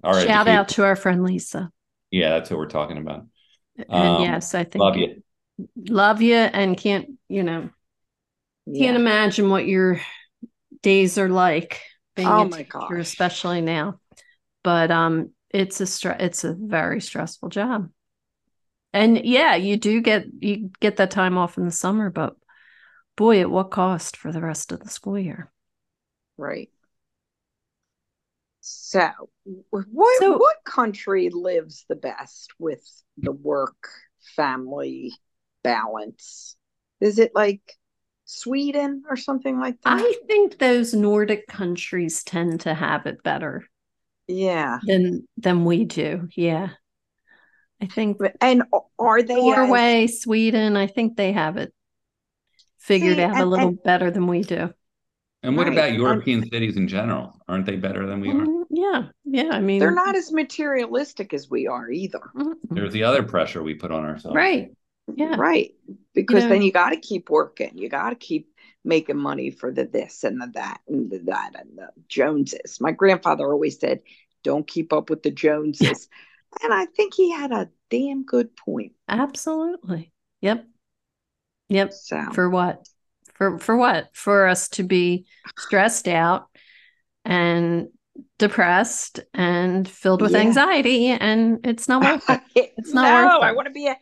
all 0.01 0.13
right. 0.13 0.25
Shout 0.25 0.47
out 0.47 0.69
to 0.69 0.85
our 0.85 0.95
friend 0.95 1.23
Lisa. 1.23 1.69
Yeah, 2.09 2.29
that's 2.29 2.49
what 2.51 2.57
we're 2.57 2.67
talking 2.67 2.99
about. 2.99 3.25
And 3.75 3.85
um, 3.89 4.21
yes, 4.23 4.55
I 4.55 4.63
think 4.63 4.81
love 4.81 4.95
you. 4.95 5.21
Love 5.89 6.21
you 6.21 6.35
and 6.35 6.77
can't, 6.77 7.19
you 7.27 7.43
know, 7.43 7.69
yeah. 8.65 8.85
can't 8.85 8.95
imagine 8.95 9.49
what 9.49 9.67
your 9.67 9.99
days 10.81 11.17
are 11.17 11.27
like 11.27 11.81
being 12.15 12.29
oh 12.29 12.45
my 12.45 12.63
god, 12.63 12.93
especially 12.93 13.59
now. 13.59 13.99
But 14.63 14.91
um 14.91 15.31
it's 15.49 15.81
a 15.81 15.85
stress 15.85 16.21
it's 16.21 16.43
a 16.43 16.53
very 16.53 17.01
stressful 17.01 17.49
job. 17.49 17.89
And 18.93 19.25
yeah, 19.25 19.55
you 19.55 19.77
do 19.77 20.01
get 20.01 20.25
you 20.39 20.71
get 20.79 20.97
that 20.97 21.11
time 21.11 21.37
off 21.37 21.57
in 21.57 21.65
the 21.65 21.71
summer, 21.71 22.09
but 22.09 22.35
boy, 23.15 23.41
at 23.41 23.49
what 23.49 23.71
cost 23.71 24.17
for 24.17 24.31
the 24.31 24.41
rest 24.41 24.71
of 24.71 24.81
the 24.81 24.89
school 24.89 25.17
year? 25.17 25.51
Right. 26.37 26.69
So, 28.61 29.09
what 29.71 30.19
so, 30.19 30.37
what 30.37 30.57
country 30.63 31.29
lives 31.29 31.85
the 31.89 31.95
best 31.95 32.51
with 32.59 32.83
the 33.17 33.31
work 33.31 33.89
family 34.35 35.13
balance? 35.63 36.55
Is 36.99 37.17
it 37.17 37.31
like 37.33 37.77
Sweden 38.25 39.03
or 39.09 39.15
something 39.15 39.59
like 39.59 39.81
that? 39.81 39.99
I 39.99 40.15
think 40.27 40.59
those 40.59 40.93
Nordic 40.93 41.47
countries 41.47 42.23
tend 42.23 42.61
to 42.61 42.73
have 42.73 43.07
it 43.07 43.23
better. 43.23 43.65
Yeah. 44.31 44.79
Than 44.83 45.27
than 45.37 45.65
we 45.65 45.85
do. 45.85 46.29
Yeah. 46.35 46.69
I 47.81 47.87
think 47.87 48.19
and 48.39 48.63
are 48.99 49.23
they 49.23 49.35
Norway, 49.35 50.03
as... 50.03 50.21
Sweden, 50.21 50.77
I 50.77 50.87
think 50.87 51.17
they 51.17 51.31
have 51.31 51.57
it 51.57 51.73
figured 52.77 53.17
See, 53.17 53.23
out 53.23 53.33
and, 53.33 53.41
a 53.41 53.45
little 53.45 53.69
and, 53.69 53.83
better 53.83 54.11
than 54.11 54.27
we 54.27 54.41
do. 54.41 54.71
And 55.43 55.57
what 55.57 55.67
right. 55.67 55.73
about 55.73 55.93
European 55.93 56.47
cities 56.51 56.77
in 56.77 56.87
general? 56.87 57.35
Aren't 57.47 57.65
they 57.65 57.75
better 57.75 58.05
than 58.05 58.19
we 58.19 58.29
are? 58.29 58.33
Mm, 58.33 58.63
yeah. 58.69 59.03
Yeah. 59.25 59.49
I 59.51 59.59
mean, 59.59 59.79
they're 59.79 59.89
not 59.89 60.15
as 60.15 60.31
materialistic 60.31 61.33
as 61.33 61.49
we 61.49 61.65
are 61.65 61.89
either. 61.89 62.21
There's 62.69 62.93
the 62.93 63.03
other 63.03 63.23
pressure 63.23 63.63
we 63.63 63.73
put 63.73 63.91
on 63.91 64.05
ourselves. 64.05 64.35
Right. 64.35 64.71
Yeah. 65.15 65.35
Right. 65.35 65.71
Because 66.13 66.43
you 66.43 66.49
know, 66.49 66.55
then 66.55 66.61
you 66.61 66.71
got 66.71 66.91
to 66.91 66.97
keep 66.97 67.29
working. 67.31 67.71
You 67.75 67.89
got 67.89 68.11
to 68.11 68.15
keep 68.15 68.49
making 68.83 69.17
money 69.17 69.49
for 69.49 69.71
the 69.71 69.85
this 69.85 70.23
and 70.23 70.41
the 70.41 70.47
that 70.53 70.81
and 70.87 71.09
the 71.09 71.19
that 71.19 71.53
and 71.55 71.77
the 71.77 71.89
Joneses. 72.07 72.79
My 72.79 72.91
grandfather 72.91 73.51
always 73.51 73.79
said, 73.79 74.01
don't 74.43 74.67
keep 74.67 74.93
up 74.93 75.09
with 75.09 75.23
the 75.23 75.31
Joneses. 75.31 76.07
and 76.63 76.73
I 76.73 76.85
think 76.85 77.13
he 77.13 77.31
had 77.31 77.51
a 77.51 77.69
damn 77.89 78.23
good 78.23 78.55
point. 78.55 78.93
Absolutely. 79.07 80.11
Yep. 80.41 80.65
Yep. 81.69 81.93
So. 81.93 82.25
For 82.33 82.49
what? 82.49 82.87
For 83.33 83.57
for 83.59 83.77
what? 83.77 84.09
For 84.13 84.47
us 84.47 84.69
to 84.69 84.83
be 84.83 85.25
stressed 85.57 86.07
out 86.07 86.47
and 87.23 87.87
depressed 88.37 89.19
and 89.33 89.87
filled 89.87 90.21
with 90.21 90.33
yeah. 90.33 90.39
anxiety 90.39 91.07
and 91.07 91.65
it's 91.65 91.87
not 91.87 92.03
worth 92.03 92.29
it. 92.55 92.73
It's 92.77 92.93
not 92.93 93.03
no, 93.03 93.25
worth 93.25 93.43
it. 93.43 93.45
I 93.45 93.51
want 93.53 93.67
to 93.67 93.71
be 93.71 93.87
a 93.87 93.95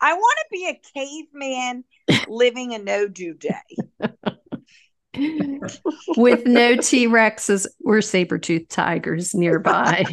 I 0.00 0.12
want 0.12 0.38
to 0.38 0.46
be 0.50 0.68
a 0.68 0.80
caveman 0.94 1.84
living 2.28 2.74
a 2.74 2.78
no 2.78 3.08
do 3.08 3.34
day. 3.34 4.10
With 6.16 6.46
no 6.46 6.76
T 6.76 7.06
Rexes 7.06 7.66
or 7.84 8.00
saber 8.02 8.38
tooth 8.38 8.68
tigers 8.68 9.34
nearby. 9.34 10.04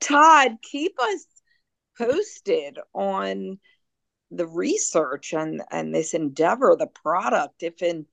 Todd, 0.00 0.56
keep 0.62 0.98
us 1.00 1.26
posted 1.96 2.78
on 2.94 3.58
the 4.30 4.46
research 4.46 5.32
and 5.32 5.62
and 5.70 5.94
this 5.94 6.14
endeavor, 6.14 6.76
the 6.78 6.86
product, 6.86 7.62
if 7.62 7.82
and 7.82 8.06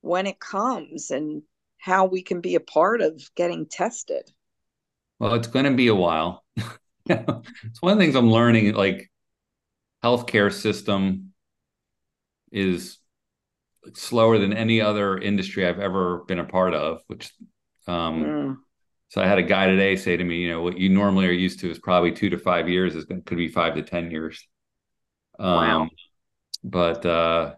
when 0.00 0.26
it 0.26 0.38
comes, 0.38 1.10
and 1.10 1.42
how 1.78 2.06
we 2.06 2.22
can 2.22 2.40
be 2.40 2.54
a 2.54 2.60
part 2.60 3.00
of 3.00 3.22
getting 3.34 3.66
tested. 3.66 4.30
Well, 5.18 5.34
it's 5.34 5.48
going 5.48 5.64
to 5.64 5.74
be 5.74 5.88
a 5.88 5.94
while. 5.94 6.44
it's 7.06 7.80
one 7.80 7.92
of 7.92 7.98
the 7.98 8.04
things 8.04 8.14
I'm 8.14 8.30
learning. 8.30 8.74
Like, 8.74 9.10
healthcare 10.04 10.52
system 10.52 11.32
is 12.52 12.98
slower 13.94 14.38
than 14.38 14.52
any 14.52 14.80
other 14.80 15.18
industry 15.18 15.66
I've 15.66 15.78
ever 15.78 16.24
been 16.26 16.38
a 16.38 16.44
part 16.44 16.74
of. 16.74 17.02
Which, 17.06 17.32
um, 17.86 18.24
mm. 18.24 18.56
so 19.08 19.20
I 19.20 19.26
had 19.26 19.38
a 19.38 19.42
guy 19.42 19.66
today 19.66 19.96
say 19.96 20.16
to 20.16 20.24
me, 20.24 20.36
you 20.36 20.50
know, 20.50 20.62
what 20.62 20.78
you 20.78 20.88
normally 20.88 21.26
are 21.26 21.32
used 21.32 21.60
to 21.60 21.70
is 21.70 21.78
probably 21.78 22.12
two 22.12 22.30
to 22.30 22.38
five 22.38 22.68
years. 22.68 22.94
Is 22.94 23.04
could 23.04 23.38
be 23.38 23.48
five 23.48 23.74
to 23.74 23.82
ten 23.82 24.10
years. 24.10 24.46
Um, 25.38 25.48
wow. 25.48 25.88
But 26.64 27.06
uh, 27.06 27.54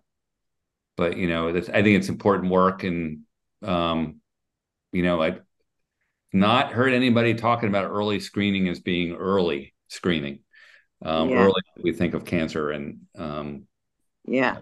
but 0.96 1.16
you 1.16 1.28
know, 1.28 1.48
I 1.48 1.52
think 1.52 1.96
it's 1.98 2.08
important 2.08 2.50
work, 2.50 2.82
and 2.82 3.20
um, 3.62 4.20
you 4.92 5.02
know, 5.02 5.22
I 5.22 5.38
not 6.32 6.72
heard 6.72 6.92
anybody 6.92 7.34
talking 7.34 7.68
about 7.68 7.90
early 7.90 8.20
screening 8.20 8.68
as 8.68 8.80
being 8.80 9.14
early 9.14 9.74
screening. 9.88 10.40
Um, 11.02 11.30
yeah. 11.30 11.44
Early, 11.44 11.62
we 11.82 11.92
think 11.92 12.14
of 12.14 12.24
cancer, 12.24 12.70
and 12.70 13.00
um, 13.16 13.66
yeah, 14.26 14.58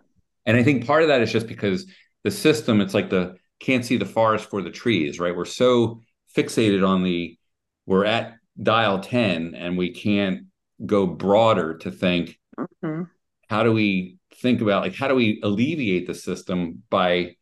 and 0.47 0.57
I 0.57 0.63
think 0.63 0.87
part 0.87 1.03
of 1.03 1.09
that 1.09 1.21
is 1.21 1.33
just 1.33 1.47
because 1.47 1.91
the 2.25 2.31
system, 2.31 2.81
it's 2.81 2.95
like 2.95 3.11
the 3.11 3.37
can't 3.61 3.85
see 3.85 3.97
the 3.97 4.07
forest 4.07 4.49
for 4.49 4.63
the 4.63 4.71
trees, 4.71 5.19
right? 5.19 5.35
We're 5.35 5.45
so 5.45 6.01
fixated 6.37 6.87
on 6.87 7.03
the 7.03 7.39
we're 7.87 8.05
at 8.05 8.35
dial 8.61 9.01
10 9.01 9.55
and 9.55 9.79
we 9.79 9.93
can't 9.93 10.47
go 10.85 11.07
broader 11.07 11.79
to 11.79 11.91
think 11.91 12.39
mm-hmm. 12.59 13.03
how 13.49 13.63
do 13.63 13.73
we 13.73 14.19
think 14.37 14.61
about 14.61 14.83
like 14.83 14.95
how 14.95 15.09
do 15.09 15.15
we 15.15 15.41
alleviate 15.43 16.07
the 16.07 16.15
system 16.15 16.83
by 16.91 17.35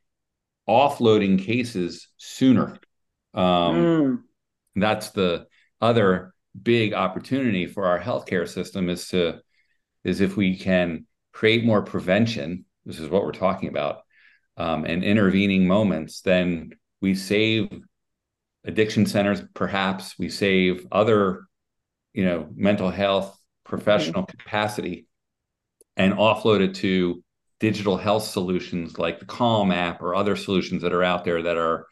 offloading 0.68 1.45
cases 1.45 2.09
sooner 2.16 2.78
um, 3.35 3.74
mm. 3.74 4.18
that's 4.76 5.11
the 5.11 5.47
other 5.81 6.33
big 6.61 6.95
opportunity 6.95 7.66
for 7.66 7.87
our 7.87 8.01
healthcare 8.01 8.49
system 8.49 8.89
is 8.89 9.09
to 9.09 9.41
is 10.05 10.20
if 10.20 10.37
we 10.37 10.57
can 10.57 11.07
create 11.33 11.64
more 11.64 11.83
prevention 11.83 12.64
this 12.87 12.99
is 12.99 13.09
what 13.09 13.24
we're 13.24 13.32
talking 13.32 13.68
about 13.68 14.03
um, 14.57 14.85
and 14.85 15.05
intervening 15.05 15.66
moments 15.66 16.20
then 16.20 16.70
we 17.01 17.14
save 17.14 17.68
addiction 18.64 19.07
centers 19.07 19.43
perhaps 19.55 20.18
we 20.18 20.28
save 20.28 20.87
other 20.91 21.47
you 22.12 22.24
know 22.24 22.49
mental 22.55 22.91
health 22.91 23.39
professional 23.64 24.22
mm-hmm. 24.22 24.39
capacity 24.39 25.07
and 25.97 26.14
offload 26.14 26.61
it 26.61 26.74
to 26.74 27.22
digital 27.61 27.97
health 27.97 28.24
solutions 28.24 28.99
like 28.99 29.18
the 29.20 29.26
Calm 29.26 29.70
app 29.70 30.03
or 30.03 30.14
other 30.14 30.37
solutions 30.37 30.82
that 30.82 30.93
are 30.93 31.05
out 31.05 31.24
there 31.24 31.43
that 31.43 31.57
are 31.57 31.87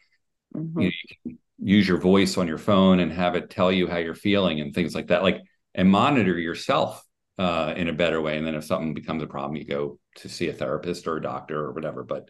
mm-hmm. 0.54 0.80
you, 0.80 0.86
know, 0.86 0.92
you, 1.08 1.16
can 1.22 1.38
use 1.58 1.88
your 1.88 1.98
voice 1.98 2.36
on 2.36 2.48
your 2.48 2.58
phone 2.58 3.00
and 3.00 3.12
have 3.12 3.36
it 3.36 3.50
tell 3.50 3.70
you 3.70 3.86
how 3.86 3.98
you're 3.98 4.14
feeling 4.14 4.60
and 4.60 4.74
things 4.74 4.94
like 4.94 5.08
that. 5.08 5.22
Like 5.22 5.40
and 5.74 5.88
monitor 5.88 6.38
yourself 6.38 7.02
uh, 7.38 7.74
in 7.76 7.88
a 7.88 7.92
better 7.92 8.20
way. 8.20 8.36
And 8.36 8.46
then 8.46 8.54
if 8.54 8.64
something 8.64 8.94
becomes 8.94 9.22
a 9.22 9.26
problem, 9.26 9.56
you 9.56 9.64
go 9.64 9.98
to 10.16 10.28
see 10.28 10.48
a 10.48 10.52
therapist 10.52 11.06
or 11.06 11.16
a 11.16 11.22
doctor 11.22 11.58
or 11.58 11.72
whatever. 11.72 12.04
But 12.04 12.28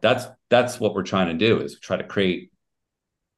that's 0.00 0.26
that's 0.50 0.78
what 0.78 0.94
we're 0.94 1.02
trying 1.02 1.38
to 1.38 1.46
do 1.46 1.60
is 1.60 1.78
try 1.80 1.96
to 1.96 2.04
create 2.04 2.50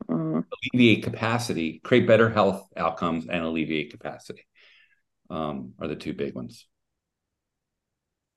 mm. 0.09 0.45
alleviate 0.75 1.05
capacity, 1.05 1.81
create 1.85 2.07
better 2.07 2.29
health 2.29 2.69
outcomes, 2.77 3.27
and 3.27 3.45
alleviate 3.45 3.91
capacity. 3.91 4.47
Um, 5.31 5.75
are 5.79 5.89
the 5.89 5.97
two 5.97 6.15
big 6.15 6.35
ones. 6.35 6.67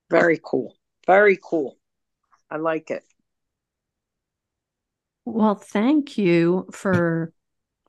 Very 0.09 0.39
cool. 0.43 0.75
Very 1.07 1.39
cool. 1.41 1.77
I 2.49 2.57
like 2.57 2.91
it. 2.91 3.03
Well, 5.23 5.55
thank 5.55 6.17
you 6.17 6.67
for 6.73 7.33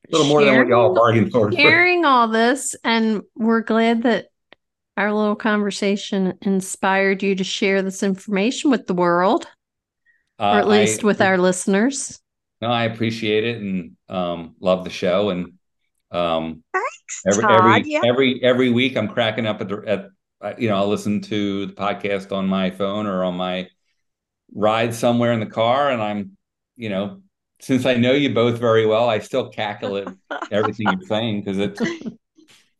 a 0.09 0.16
little 0.16 0.29
more 0.29 0.45
than 0.45 0.57
what 0.57 0.68
y'all 0.68 0.95
bargained 0.95 1.33
for. 1.33 1.51
Sharing 1.51 2.05
all 2.05 2.29
this, 2.29 2.77
and 2.85 3.23
we're 3.35 3.62
glad 3.62 4.05
that 4.05 4.27
our 4.97 5.12
little 5.12 5.36
conversation 5.36 6.34
inspired 6.43 7.22
you 7.22 7.34
to 7.34 7.45
share 7.45 7.82
this 7.82 8.03
information 8.03 8.70
with 8.70 8.86
the 8.86 8.95
world, 8.95 9.47
uh, 10.38 10.51
or 10.51 10.59
at 10.59 10.68
least 10.68 11.03
I, 11.03 11.07
with 11.07 11.20
our 11.20 11.38
listeners. 11.38 12.20
No, 12.61 12.68
I 12.68 12.84
appreciate 12.84 13.45
it 13.45 13.61
and 13.61 13.97
um, 14.09 14.55
love 14.61 14.84
the 14.84 14.90
show. 14.90 15.30
And 15.30 15.55
um, 16.11 16.62
thanks, 16.72 17.22
every 17.26 17.43
Todd. 17.43 17.61
every 17.61 17.90
yeah. 17.90 18.01
every 18.05 18.43
every 18.43 18.70
week, 18.70 18.97
I'm 18.97 19.09
cracking 19.09 19.47
up 19.47 19.61
at 19.61 19.68
the 19.68 20.11
at 20.43 20.61
you 20.61 20.68
know 20.68 20.76
I'll 20.76 20.88
listen 20.88 21.20
to 21.22 21.66
the 21.66 21.72
podcast 21.72 22.32
on 22.32 22.47
my 22.47 22.70
phone 22.70 23.07
or 23.07 23.24
on 23.24 23.34
my 23.36 23.68
ride 24.55 24.95
somewhere 24.95 25.32
in 25.32 25.40
the 25.40 25.47
car, 25.47 25.90
and 25.90 26.03
I'm 26.03 26.36
you 26.76 26.88
know 26.88 27.22
since 27.61 27.86
I 27.86 27.95
know 27.95 28.12
you 28.12 28.34
both 28.34 28.59
very 28.59 28.86
well, 28.86 29.09
I 29.09 29.20
still 29.20 29.49
cackle 29.49 29.97
at 29.97 30.09
everything 30.51 30.88
you're 30.90 31.07
saying 31.07 31.43
because 31.43 31.59
it's 31.59 31.80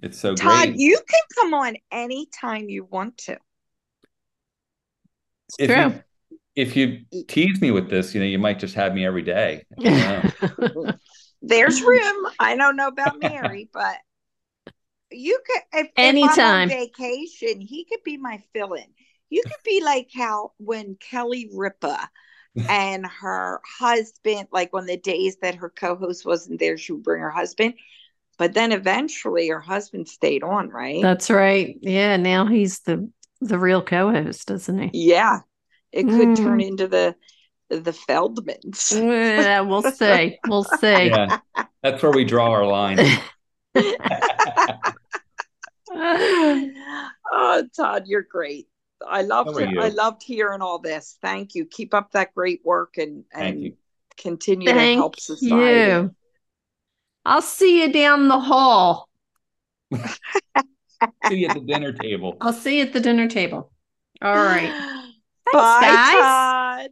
it's 0.03 0.19
so 0.19 0.35
Todd, 0.35 0.69
great. 0.69 0.77
you 0.77 0.97
can 0.97 1.23
come 1.41 1.55
on 1.55 1.77
anytime 1.93 2.69
you 2.69 2.85
want 2.85 3.17
to. 3.19 3.39
If 5.59 5.71
true. 5.71 5.81
you, 5.81 6.03
if 6.57 6.77
you 6.77 7.25
tease 7.29 7.61
me 7.61 7.71
with 7.71 7.89
this, 7.89 8.15
you 8.15 8.21
know, 8.21 8.27
you 8.27 8.39
might 8.39 8.59
just 8.59 8.75
have 8.75 8.95
me 8.95 9.07
every 9.07 9.23
day. 9.23 9.65
There's 11.43 11.83
room. 11.83 12.27
I 12.39 12.57
don't 12.57 12.77
know 12.77 12.89
about 12.89 13.19
Mary, 13.21 13.69
but 13.73 13.97
you 15.11 15.39
could 15.47 15.63
if, 15.81 15.89
anytime 15.97 16.71
if 16.71 16.77
vacation, 16.77 17.61
he 17.61 17.85
could 17.85 18.03
be 18.05 18.17
my 18.17 18.43
fill-in. 18.53 18.87
You 19.31 19.43
could 19.45 19.63
be 19.65 19.83
like 19.85 20.09
how 20.15 20.53
when 20.59 20.97
Kelly 20.97 21.49
Ripa 21.55 22.09
and 22.69 23.07
her 23.07 23.61
husband, 23.79 24.49
like 24.53 24.71
on 24.75 24.87
the 24.87 24.97
days 24.97 25.37
that 25.41 25.55
her 25.55 25.71
co-host 25.71 26.27
wasn't 26.27 26.61
there, 26.61 26.77
she 26.77 26.93
would 26.93 27.03
bring 27.03 27.23
her 27.23 27.31
husband. 27.31 27.75
But 28.39 28.55
then 28.55 28.73
eventually 28.73 29.49
her 29.49 29.61
husband 29.61 30.09
stayed 30.09 30.43
on, 30.43 30.69
right? 30.69 31.03
That's 31.03 31.31
right. 31.31 31.77
Yeah, 31.81 32.17
now 32.17 32.47
he's 32.47 32.81
the 32.81 33.11
the 33.41 33.59
real 33.59 33.83
co-host, 33.83 34.47
doesn't 34.49 34.79
he? 34.79 34.91
Yeah. 34.93 35.41
It 35.93 36.05
could 36.05 36.29
mm. 36.29 36.37
turn 36.37 36.61
into 36.61 36.89
the 36.89 37.15
the 37.69 37.93
Feldmans. 37.93 38.93
yeah, 38.93 39.61
we'll 39.61 39.83
see. 39.83 40.39
We'll 40.47 40.65
see. 40.65 41.07
Yeah, 41.07 41.39
that's 41.83 42.03
where 42.03 42.13
we 42.13 42.25
draw 42.25 42.51
our 42.51 42.67
line. 42.67 42.99
oh, 45.95 47.69
Todd, 47.77 48.05
you're 48.07 48.23
great. 48.23 48.69
I 49.07 49.23
loved 49.23 49.59
it. 49.59 49.77
I 49.79 49.89
loved 49.89 50.23
hearing 50.23 50.63
all 50.63 50.79
this. 50.79 51.19
Thank 51.21 51.55
you. 51.55 51.67
Keep 51.67 51.93
up 51.93 52.13
that 52.13 52.35
great 52.35 52.61
work 52.65 52.99
and 52.99 53.25
and 53.33 53.73
continue 54.17 54.69
Thank 54.69 54.97
to 54.97 55.01
help 55.01 55.19
society. 55.19 55.91
You. 55.91 56.15
I'll 57.25 57.43
see 57.43 57.83
you 57.83 57.93
down 57.93 58.29
the 58.29 58.41
hall. 58.41 59.09
see 59.93 61.37
you 61.37 61.49
at 61.49 61.55
the 61.55 61.65
dinner 61.67 61.93
table. 61.93 62.37
I'll 62.41 62.53
see 62.53 62.79
you 62.79 62.85
at 62.85 62.93
the 62.93 63.01
dinner 63.01 63.29
table. 63.29 63.73
All 64.21 64.35
right. 64.35 64.71
Thanks, 65.53 65.53
Bye, 65.53 65.81
guys. 65.81 66.21
Todd. 66.21 66.91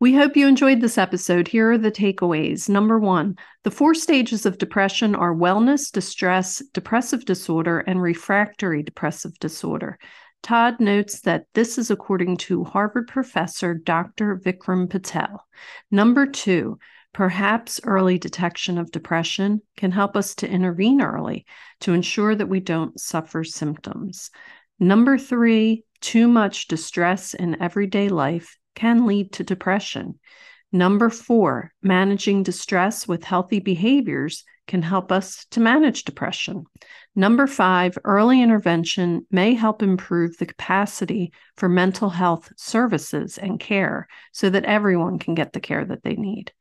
We 0.00 0.12
hope 0.12 0.36
you 0.36 0.46
enjoyed 0.46 0.80
this 0.80 0.98
episode. 0.98 1.48
Here 1.48 1.70
are 1.70 1.78
the 1.78 1.90
takeaways. 1.90 2.68
Number 2.68 2.98
one, 2.98 3.36
the 3.62 3.70
four 3.70 3.94
stages 3.94 4.44
of 4.44 4.58
depression 4.58 5.14
are 5.14 5.34
wellness, 5.34 5.90
distress, 5.90 6.62
depressive 6.74 7.24
disorder, 7.24 7.78
and 7.80 8.02
refractory 8.02 8.82
depressive 8.82 9.38
disorder. 9.38 9.98
Todd 10.44 10.78
notes 10.78 11.22
that 11.22 11.46
this 11.54 11.78
is 11.78 11.90
according 11.90 12.36
to 12.36 12.64
Harvard 12.64 13.08
professor 13.08 13.72
Dr. 13.72 14.36
Vikram 14.36 14.90
Patel. 14.90 15.42
Number 15.90 16.26
two, 16.26 16.78
perhaps 17.14 17.80
early 17.82 18.18
detection 18.18 18.76
of 18.76 18.92
depression 18.92 19.62
can 19.78 19.90
help 19.90 20.18
us 20.18 20.34
to 20.36 20.48
intervene 20.48 21.00
early 21.00 21.46
to 21.80 21.94
ensure 21.94 22.34
that 22.34 22.50
we 22.50 22.60
don't 22.60 23.00
suffer 23.00 23.42
symptoms. 23.42 24.30
Number 24.78 25.16
three, 25.16 25.84
too 26.02 26.28
much 26.28 26.68
distress 26.68 27.32
in 27.32 27.62
everyday 27.62 28.10
life 28.10 28.58
can 28.74 29.06
lead 29.06 29.32
to 29.32 29.44
depression. 29.44 30.20
Number 30.70 31.08
four, 31.08 31.72
managing 31.82 32.42
distress 32.42 33.08
with 33.08 33.24
healthy 33.24 33.60
behaviors 33.60 34.44
can 34.66 34.82
help 34.82 35.12
us 35.12 35.46
to 35.50 35.60
manage 35.60 36.04
depression. 36.04 36.64
Number 37.14 37.46
five, 37.46 37.96
early 38.04 38.42
intervention 38.42 39.26
may 39.30 39.54
help 39.54 39.82
improve 39.82 40.36
the 40.38 40.46
capacity 40.46 41.32
for 41.56 41.68
mental 41.68 42.10
health 42.10 42.52
services 42.56 43.38
and 43.38 43.60
care 43.60 44.08
so 44.32 44.50
that 44.50 44.64
everyone 44.64 45.18
can 45.18 45.34
get 45.34 45.52
the 45.52 45.60
care 45.60 45.84
that 45.84 46.02
they 46.02 46.14
need. 46.14 46.52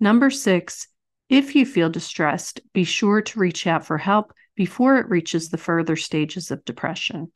Number 0.00 0.30
six, 0.30 0.88
if 1.28 1.54
you 1.54 1.64
feel 1.66 1.88
distressed, 1.88 2.60
be 2.72 2.84
sure 2.84 3.22
to 3.22 3.38
reach 3.38 3.66
out 3.66 3.86
for 3.86 3.98
help 3.98 4.32
before 4.54 4.98
it 4.98 5.08
reaches 5.08 5.48
the 5.48 5.58
further 5.58 5.96
stages 5.96 6.50
of 6.50 6.64
depression. 6.64 7.32